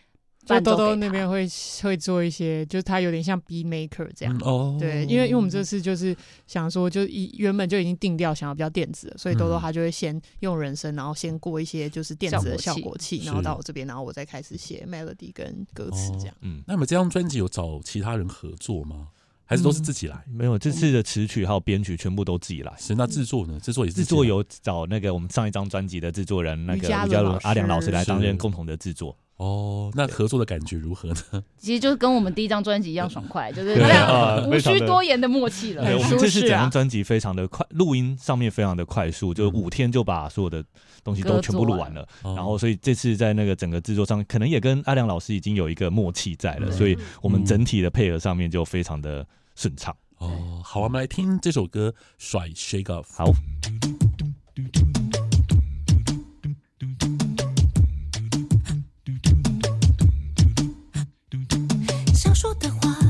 [0.45, 1.47] 就兜兜那边会
[1.81, 16.35] 会做一些，就是他有点像 beat maker 这样，哦，对，因为因为我们这次就是想说，就一原本就已经定调，想要比较电子，所以兜兜他就会先用人声，然后先过一些就是电子的效果器，然后到我这边，然后我再开始写 melody 跟歌词这样。
[16.41, 19.07] 嗯，那么这张专辑有找其他人合作吗？
[19.47, 20.23] 还是都是自己来？
[20.27, 22.73] 没有，这次的词曲还有编曲全部都自己来。
[22.79, 23.59] 是那制作呢？
[23.59, 29.15] 制作也是制作有找那个我们上一张专辑的制作人那个吴家伦阿良老师来担任共同的制作。
[29.37, 31.43] 哦，那合作的感觉如何呢？
[31.59, 35.83] 其实就是跟我们第一张专辑一样爽快，就是对这样啊 无需多言的默契了。
[35.83, 40.63] 对，我们这次整啊张专辑非常的快，录音上面非常的快速，就五天就把所有的
[41.03, 42.07] 东西都全部录完了。
[42.23, 49.93] 完然后，所以这次在那个整个制作上，可能也跟阿良老师已经有一个默契在了，嗯所以我们整体的配合上面就非常的顺畅。
[50.19, 53.03] 哦，好，我们来听这首歌《甩 Shake Off》。
[53.13, 53.25] 好。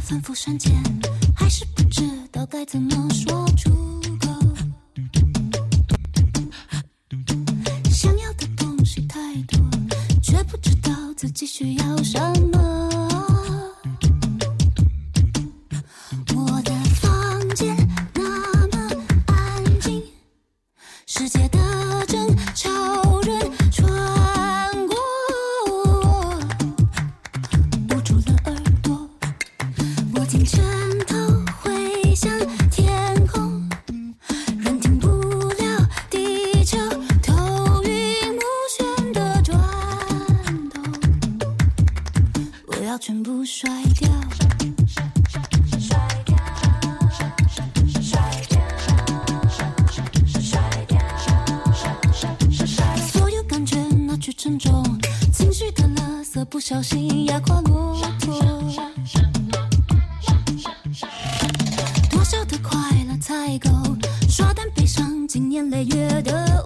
[0.07, 0.71] 反复删减，
[1.35, 3.71] 还是不知道该怎么说出
[4.19, 4.29] 口。
[7.89, 9.59] 想要的东西太多，
[10.21, 12.19] 却不知道自己需要什
[12.51, 13.14] 么。
[65.55, 66.64] 年累月的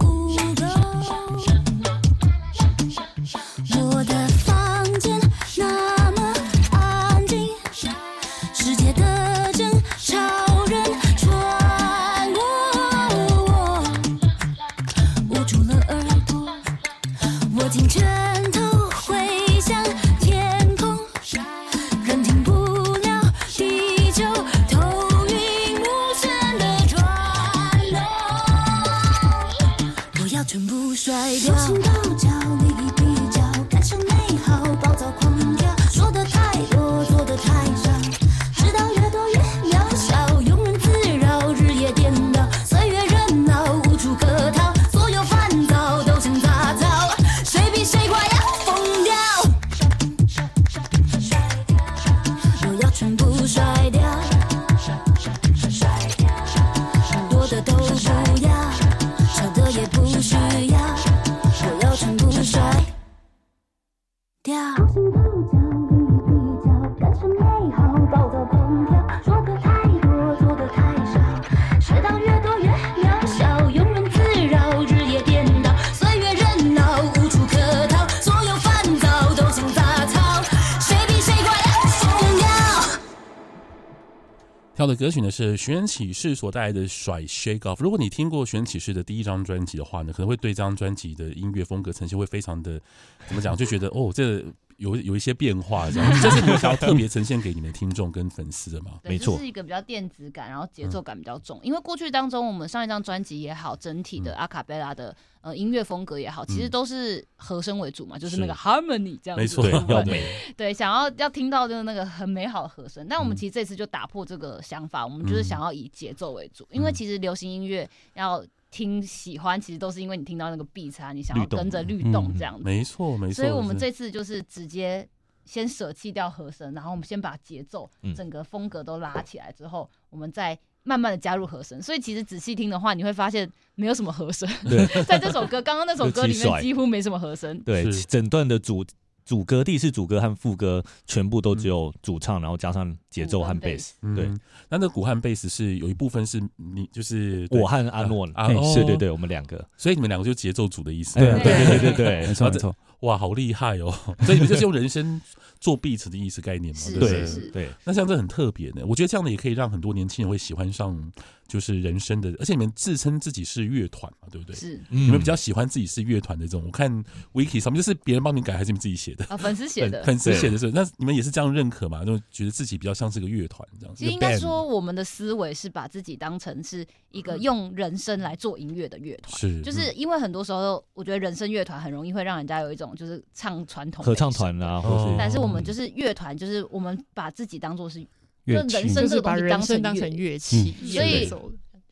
[85.00, 87.76] 歌曲呢是寻人启事所带来的《甩 Shake Off》。
[87.82, 92.78] 如果你听过寻人启事的第一张专辑的话呢，可能会对这张专辑的音乐风格呈现会非常的
[93.26, 94.44] 怎么讲，就觉得哦，这
[94.80, 96.20] 有有一些变化，这样。
[96.22, 98.92] 这是你想要特别呈现给你们听众跟粉丝的吗？
[99.04, 101.58] 没错是一个比较电子感，然后节奏感比较重。
[101.58, 109.42] 嗯、因为过去当中，我们上一张专辑也好，整体的阿卡贝拉的呃音乐风格也好，其实都是和声为主嘛，嗯、就是那个 harmony 这样子。
[109.42, 110.24] 没错，要美。
[110.56, 113.06] 对，想要要听到就是那个很美好的和声。
[113.06, 118.42] 但我们其实这次就打破这个想法，我们就是想要以节奏为主，因为其实流行音乐要。
[118.70, 122.64] 听喜欢，其实都是因为你听到那个 beat 啊，你想要跟着律动这样子。
[122.64, 123.34] 没错，没错。
[123.34, 125.08] 所以我们这次就是直接
[125.44, 131.82] 先舍弃掉和声，然后我们先把节奏、整个风格都拉起来之后，我们再慢慢的加入和声。
[131.82, 134.48] 所以其实仔细听的话，你会发现没有什么和声。
[135.06, 137.58] 在这首歌，刚刚那首歌里面几乎没什么和声。
[137.60, 138.84] 对，整段的主。
[139.30, 143.94] 主歌、第一次主歌和副歌全部都只有主唱，嗯、然后加上节奏和贝斯。
[144.16, 151.20] 对，嗯、那那鼓和贝斯是有一部分是你，就是我和阿诺，啊， 对对对，我们两个，所以你们两个就节奏组的意思。
[151.20, 151.78] 对对对。
[151.78, 152.74] 对对， 没错没错。
[153.00, 153.90] 哇，好厉害哦！
[154.24, 155.20] 所以你们就是用人生
[155.58, 156.80] 做 beat 的意思概念嘛？
[156.80, 157.50] 是对。
[157.52, 161.12] 对，那像这很特别的，我觉得这样的也可以让很多年轻人会喜欢上，
[161.48, 164.54] 就是人生的，而且你们自称自己是乐团嘛，对不对？
[164.54, 164.80] 是。
[164.90, 166.92] 你们比较喜欢自己是乐团的这种，我看
[167.32, 169.24] wiki 上面就是别人帮你改还是你们自己写的？
[169.26, 170.02] 啊，粉丝写的。
[170.04, 172.04] 粉丝写的是，那你们也是这样认可嘛？
[172.04, 173.94] 就觉得自己比较像是个乐团这样。
[173.94, 179.38] 其实应该说，我们的思维是把自己当成是一个用人生来做音乐的乐团。
[179.38, 179.62] 是。
[179.62, 185.16] 就是因为很多时候，我觉得人生乐团很容易会让人家有一种就是唱传统合唱团啊，或哦是。
[185.18, 188.00] 但是我们就是乐团，就是我们把自己当做是
[188.44, 191.28] 乐，人生这个东西当成当成乐器，所以。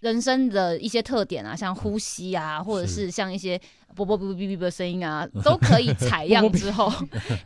[0.00, 3.60] 人生的一些特点啊，像呼吸啊，或者是像一些
[3.94, 6.92] 啵啵啵哔哔的声音啊，都可以采样之后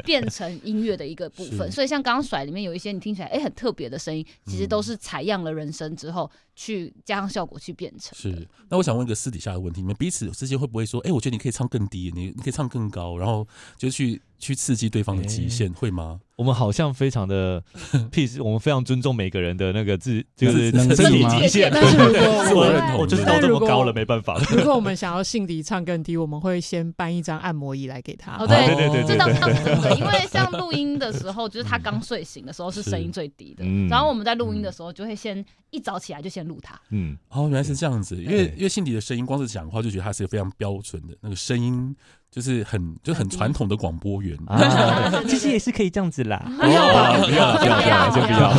[0.05, 1.71] 变成音乐的一个部分。
[1.73, 8.17] 所以像刚刚甩里面有一些你听起来哎、欸、很特别的声音，其实都是采样了人声之后去加上效果去变成。
[8.19, 8.47] 是。
[8.69, 16.21] 那我想问一个私底下的问题，你们彼此之间会不会说，哎、欸，我觉得你可以唱更低，你你可以唱更高，然后就去去刺激对方的极限，欸、会吗？
[16.37, 17.63] 我们好像非常的
[18.11, 21.71] peace，我们非常尊重每个人的那个自，就是身体极限。
[21.73, 22.13] 但是如
[22.55, 24.37] 果我认同，我就是到这么高了，没办法。
[24.51, 28.37] 如果我们想要信迪唱更低，我们会先搬一张按摩椅来给他。
[28.37, 29.97] 哦，对对对对，这倒是真的。
[29.97, 36.81] 因为像录音的时候，就是他刚睡醒的时候是声音最低的，然后我们在录音的时候就会先一早起来就先录他。
[36.91, 38.17] 嗯，哦，原来是这样子。
[38.17, 41.95] 因为因为信迪的声音，光是讲话就觉得他是一个非常标准的那个声音。
[42.33, 44.35] 就是很就很传统的广播员，
[45.29, 46.43] 其实也是可以这样子啦。
[46.59, 46.89] 不要
[47.23, 48.51] 不要不要，就不要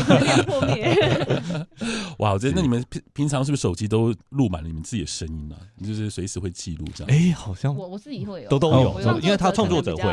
[0.43, 0.95] 破灭。
[2.19, 5.55] 哇，我觉得那你们平平常是不是手机都录满了你们自己的声音呢？
[5.83, 7.11] 就是随时会记录这样。
[7.11, 10.03] 哎，好像我我自己会有，都都有，因为他创作者会。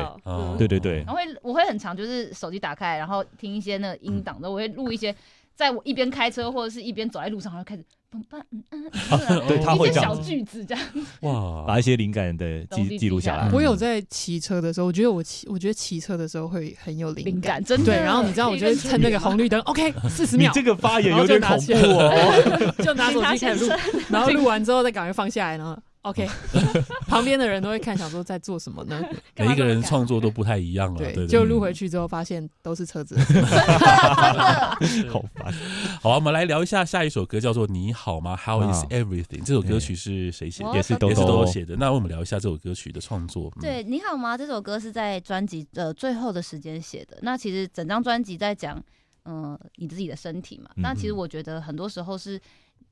[0.57, 1.05] 对对对。
[1.05, 5.15] 然后会我会很常就是手机打开，然后听一些那个音档的，我会录一些，
[5.55, 7.85] 在我一边开车或者是一边走在路上，然后开始。
[8.13, 8.25] 嗯
[8.71, 10.85] 嗯，对，他会这样小句子这样
[11.21, 13.49] 哇， 把一些灵感的记记录下来。
[13.53, 17.87] 我有在骑车的时候，我觉得我骑，我觉得骑车的时候会很有灵感，真的。
[17.87, 20.51] 对，然后你知道，我就会趁那个红绿灯， OK，四十秒。
[20.51, 23.73] 你这个发言有点恐怖哦，就拿手机开始录，
[24.11, 25.79] 然后录完之后再赶快放下来呢。
[26.03, 26.27] OK，
[27.07, 28.99] 旁边的人都会看，想说在做什么呢？
[29.37, 33.19] 每一个人创作都不太一样了，对，就录回去之后发现都是车子，
[35.11, 35.53] 好烦。
[36.01, 39.45] 好，我们来聊一下下一首歌，叫做《你好吗》？How is everything？
[39.45, 40.65] 这首歌曲是谁写？
[40.73, 41.77] 也是都也是都写的。
[41.77, 43.53] 那我们聊一下这首歌曲的创作。
[43.61, 47.19] 对，《你好吗》这首歌是在专辑的最后的时间写的。
[47.21, 48.83] 那其实整张专辑在讲，
[49.27, 50.71] 嗯，你自己的身体嘛。
[50.77, 52.41] 那其实我觉得很多时候是。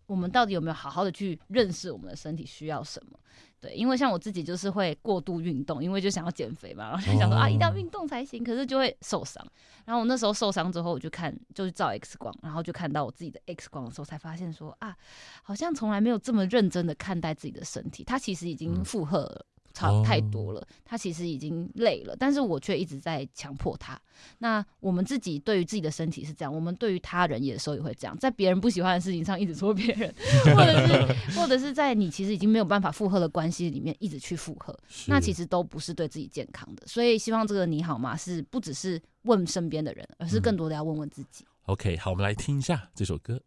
[0.09, 3.19] 我们到底有没有好好的去认识我们的身体需要什么？
[3.61, 9.45] 对，因为像我自己就是会过度运动，因为就想要减肥嘛，然后就想说啊，一定要运动才行，可是就会受伤。
[9.85, 14.97] 然后我那时候受伤之后，我就看，就是照 X 光，然后就看到我自己的 X 光的时候，才发现说啊，
[15.43, 19.45] 好像从来没有这么认真的看待自己的身体，它其实已经负荷了。
[19.79, 23.97] 超太多了，他其实已经累了，但是我却一直在强迫他。
[24.39, 30.13] 那我们自己对于自己的身体是这样，我们对于他人有时候也会这样，在别人不喜欢的事情上一直说别人，
[30.57, 34.77] 或者是或者是在你其实已经没有办法负荷的关系里面一直去负荷，
[35.07, 36.83] 那其实都不是对自己健康的。
[36.87, 41.45] 所以希望这个你好吗是不只是问身边的人，而是更多的要问问自己。
[41.45, 43.41] 嗯、OK，好，我们来听一下这首歌。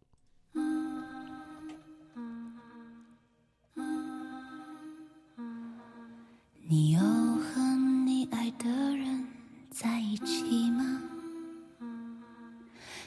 [6.72, 7.60] 你有和
[8.06, 8.66] 你爱的
[8.96, 9.26] 人
[9.70, 11.02] 在一起吗？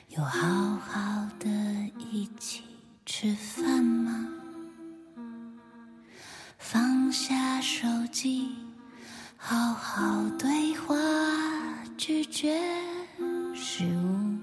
[0.10, 1.50] 有好好的
[1.98, 2.62] 一起
[3.08, 4.30] 吃饭吗？
[6.60, 8.56] 放下手机，
[9.36, 10.96] 好好对话，
[11.98, 12.62] 拒绝
[13.56, 14.38] 食物，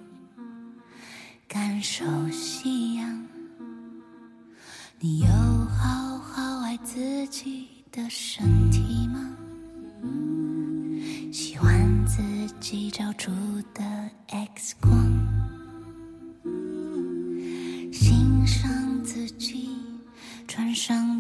[1.47, 3.25] 感受夕阳。
[4.99, 9.11] 你有好好爱自己的身体吗？
[11.32, 12.22] 喜欢自
[12.61, 13.30] 己照出
[13.74, 13.82] 的
[14.28, 14.90] X 光，
[17.92, 18.70] 欣赏
[19.03, 19.70] 自己
[20.46, 21.11] 穿上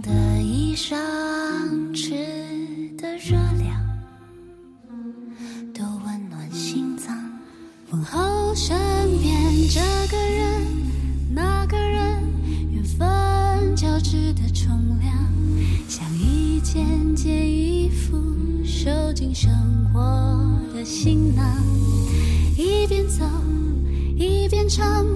[24.74, 25.11] 唱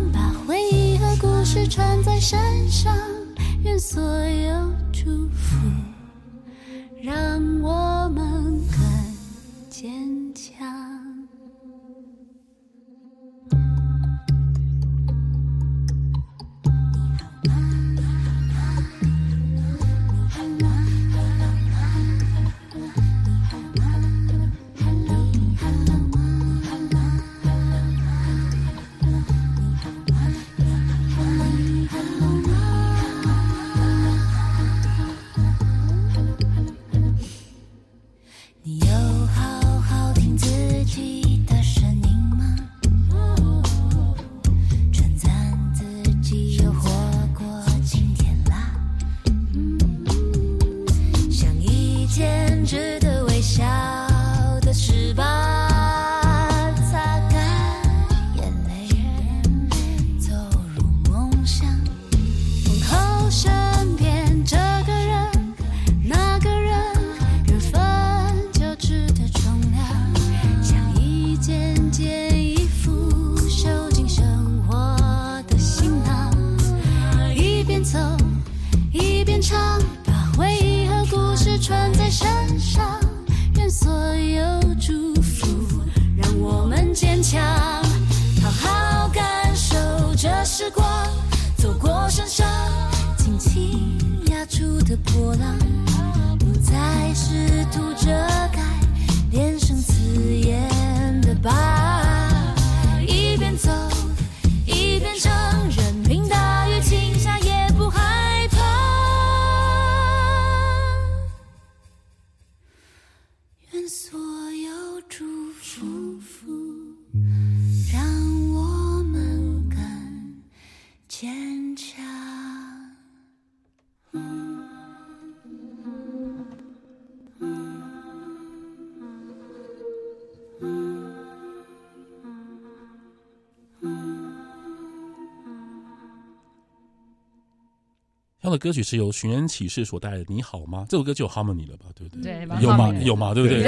[138.47, 141.87] 他的歌曲是由寻人启事所带来的《你好吗》这首歌就有 harmony 了吧？
[141.97, 142.47] 对不对？
[142.47, 142.95] 对有吗？
[143.03, 143.35] 有吗？
[143.35, 143.61] 对不 对？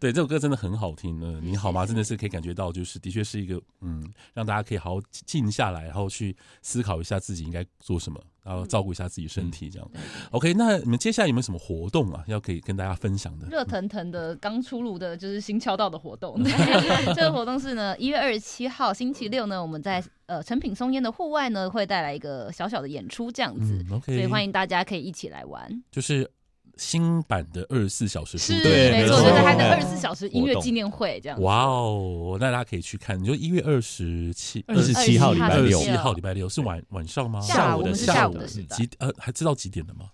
[0.00, 1.38] 对，这首歌真的很好听呢。
[1.42, 1.84] 你好吗？
[1.84, 9.90] 真的是可以感觉到，就是的确是一个嗯，让大家可以好好静下来，然后去思考一下自己应该做什么，然后照顾一下自己身体，这样。
[10.30, 12.22] OK，那你们接下来有没有什么活动啊？
[12.28, 13.48] 要可以跟大家分享的？
[13.48, 16.40] 热腾腾的刚出炉的，就是新敲到的活动。
[16.44, 23.84] 对这个活动是呢，一月二十七号星期六呢，我们在呃成品松烟的户外呢，会带来一个小小的演出，这样子。
[24.04, 25.82] 所以欢迎大家可以一起来玩。
[25.90, 26.30] 就是
[26.76, 31.40] 新版的二十四小时是，对，没错，错就是他的二十四小时音乐纪念会这样。
[31.40, 33.18] 哇哦，那大家可以去看。
[33.20, 37.40] 你就一月二十七、二十七号礼拜六二十七号礼拜六是晚晚上吗？
[37.40, 40.06] 下午的下午的几呃还知道几点的吗？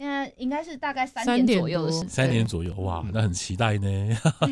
[0.42, 2.08] 应该是大概三三点点左右的时间。
[2.08, 3.88] 三点左右，哇，那很期待呢。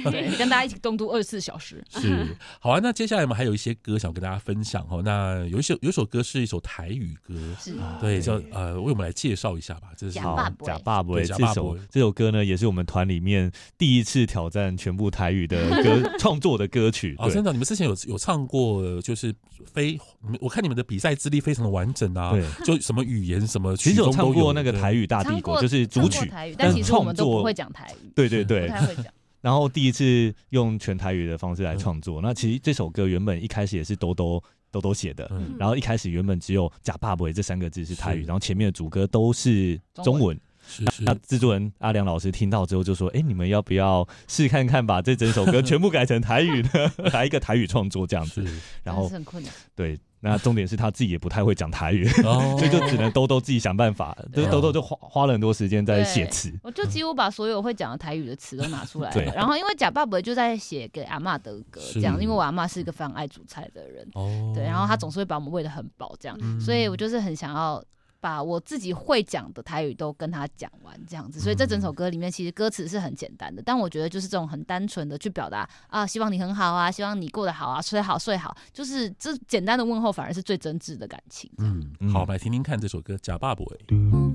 [0.05, 1.85] 对，跟大家一起共度二十四小时。
[1.91, 2.79] 是，好啊。
[2.81, 5.03] 那接下来我们还有一些歌想跟大家分享哦。
[5.05, 9.89] 那有一首有一首歌是一首台语歌，是对，叫呃，为我们来介绍一下吧。
[9.97, 17.17] 这是假爸爸假爸爸，对这首假爸爸这首歌呢，也是我们团里面第一次挑战全部台语的歌创作的歌曲。
[17.19, 19.35] 哦，真的，你们之前有有唱过，就是
[19.73, 19.99] 非
[20.41, 28.11] 我看你们的比赛资历非常的完整啊，对，就什么语言什么其实有唱过那个台语大帝国，就是主曲台语，但其实我们都不会讲台语。
[28.15, 29.07] 对对对，不太会讲。
[29.41, 40.39] 然后第一次用全台语的方式来创作，那其实这首歌原本一开始也是兜兜兜兜写的，嗯然后一开始原本只有“假爸爸”这三个字是台语，然后前面的主歌都是中文。
[40.63, 46.71] 是是那制作人阿良老师听到之后就说：“哎，你们要不要试看看，把这整首歌全部改成台语呢？
[47.13, 48.45] 来一个台语创作这样子。”
[48.85, 49.51] 然后是很困难。
[49.75, 54.17] 对，那重点是他自己也不太会讲台语，哦 所以就只能兜兜自己想办法。
[54.33, 56.53] 就是兜兜就花花了很多时间在写词。
[56.63, 59.23] 我就几乎把所有会讲的台语的词都拿出来了。
[59.35, 67.83] 然后因为假爸爸就在写给阿妈的歌，是这样，因为我阿妈是一个非常爱煮菜的人，哦，对，然后他总是会把我们喂得很饱，这样，嗯所以我就是很想要。
[68.21, 81.51] 把我自己会讲的台语都跟他讲完，这样子，所以这整首歌里面其实歌词是很简单的，但我觉得就是这种很单纯的去表达啊，希望你很好啊，希望你过得好啊，睡好睡好，就是这简单的问候反而是最真挚的感情。
[81.59, 83.65] 嗯，好，我们来听听看这首歌《假爸爸》。
[83.89, 84.31] 都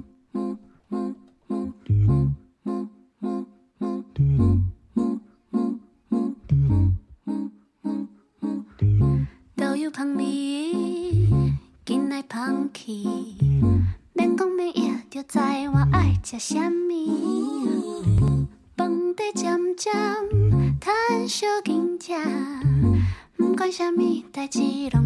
[24.47, 25.04] 啥物代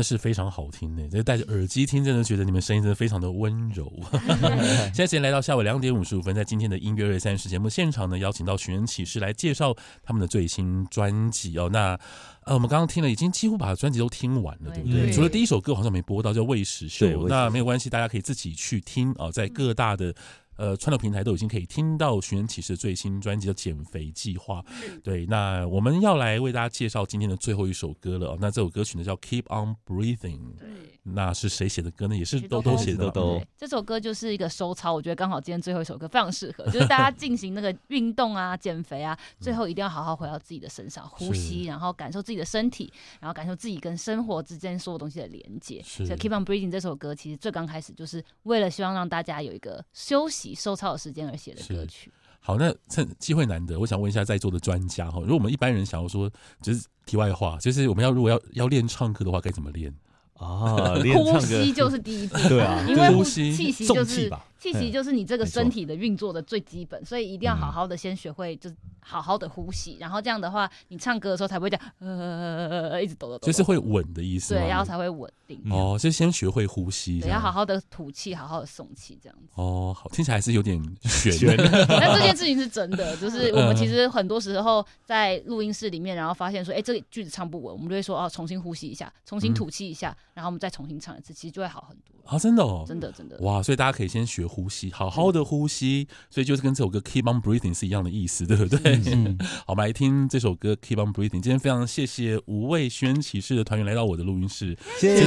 [0.00, 1.06] 的是非常好听的。
[1.08, 3.92] 这戴着耳机听，真的觉得你们声音真的非常的温柔。
[4.92, 11.68] 现在时间来到下午两点五十五分，在今天的音乐二三十节目现场呢，邀请到寻人启事来介绍他们的最新专辑哦。
[11.70, 11.98] 那
[12.44, 15.02] 呃，我们刚刚听了，已经几乎把专辑都听完了，对不对？
[15.02, 20.14] 对，除了第一首歌好像没播到，叫《喂食秀》，那没有关系，大家可以自己去听啊，在各大的。
[20.60, 24.62] 呃，串流平台都已经可以听到寻人启事最新专辑的《减肥计划》。
[25.02, 28.36] 对，那我们要来为大家介绍今天的最后一首歌了。
[28.38, 30.18] 那这首歌曲呢叫《Keep On Breathing》。
[30.58, 30.68] 对。
[31.02, 32.14] 那是谁写的歌呢？
[32.14, 33.06] 也是兜兜写的。
[33.06, 33.42] 豆豆。
[33.56, 45.80] 这首歌就是一个收操，我觉得刚好今天最后一首歌非常适合，就是大家进行那个 运动啊、减肥啊，最后一定要好好回到自己的身上，呼吸，然后感受自己的身体，然后感受自己跟生活之间所有东西的连接。
[45.82, 52.12] 所以《Keep On Breathing》这首歌其实最刚开始就是为了希望让大家有一个休息、收操的时间而写的歌曲。
[52.40, 56.30] 好，那趁机会难得，我想问一下在座的专家哈，如果我们一般人想要说，
[56.62, 59.94] 就是题外话，就是我们要如果要要练唱歌的话，该怎么练？
[60.40, 68.76] 啊，呼吸就是第一步， 对啊，因为呼吸气息就是气息就是你这个身体的运作的最基本，所以一定要好好的先学会，就是
[69.10, 75.60] 好好的呼吸，然后这样的话，你唱歌的时候才不会这样呃一直抖抖抖，就是会稳的意思，对，然后才会稳定。
[75.68, 79.48] 哦，就先学会呼吸，对，要好好的吐气，好好的送气，这样子。
[79.56, 81.56] 哦，好，听起来还是有点悬。
[81.88, 92.14] 但这件事情是真的，就是我们其实很多时候在录音室里面，然后发现说，哎，这个句子唱不稳，我们就会说，哦，重新呼吸一下，重新吐气一下，然后我们再重新唱一次，其实就会好很多。
[92.26, 93.36] 啊，真的哦，真的真的。
[93.40, 98.99] 哇，所以大家可以先学呼吸，好好的呼吸，所以就是跟这首歌 Keep On Breathing 是一样的意思，对不对？
[99.06, 99.38] 嗯。
[99.66, 101.40] 好，我们来听这首歌 Keep On Breathing。
[101.40, 105.24] 今天非常谢谢五位寻人启事的团员来到我的录音室，谢谢。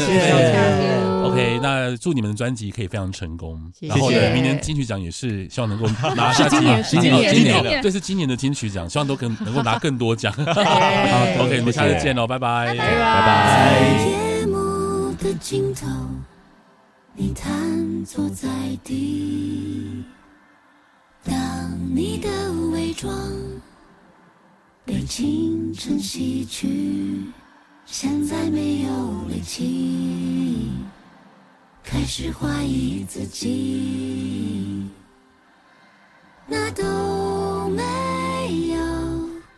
[1.24, 3.60] OK，那祝你们的专辑可以非常成功。
[3.80, 6.48] 然后呢，明年金曲奖也是希望能够 拿下。
[6.50, 10.32] 今年，今年，今年，对，是今年的金曲奖，希望都可能够拿更多奖。
[10.36, 10.42] 好
[11.44, 14.24] ，OK，我们下次见喽，拜拜，拜拜。
[17.16, 18.50] 你瘫坐在
[18.84, 20.04] 地，
[21.24, 22.30] 当你的
[22.72, 23.32] 伪装
[24.84, 27.32] 被清晨洗去，
[27.86, 28.92] 现在没有
[29.30, 30.70] 力气，
[31.84, 34.90] 开始怀疑自己，
[36.46, 37.82] 那都没
[38.74, 38.80] 有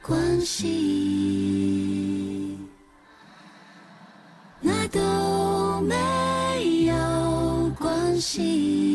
[0.04, 1.80] 关系，
[4.62, 8.95] 那都没有关系。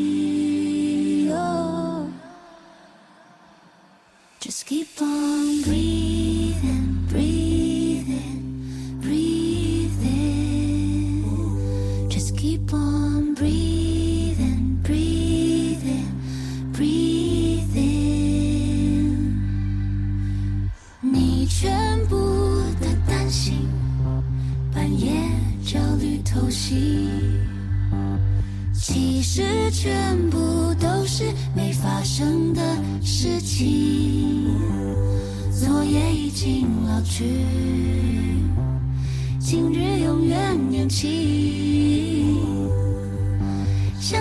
[4.41, 6.00] Just keep on breathing,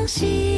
[0.10, 0.49] 年轻，相信我。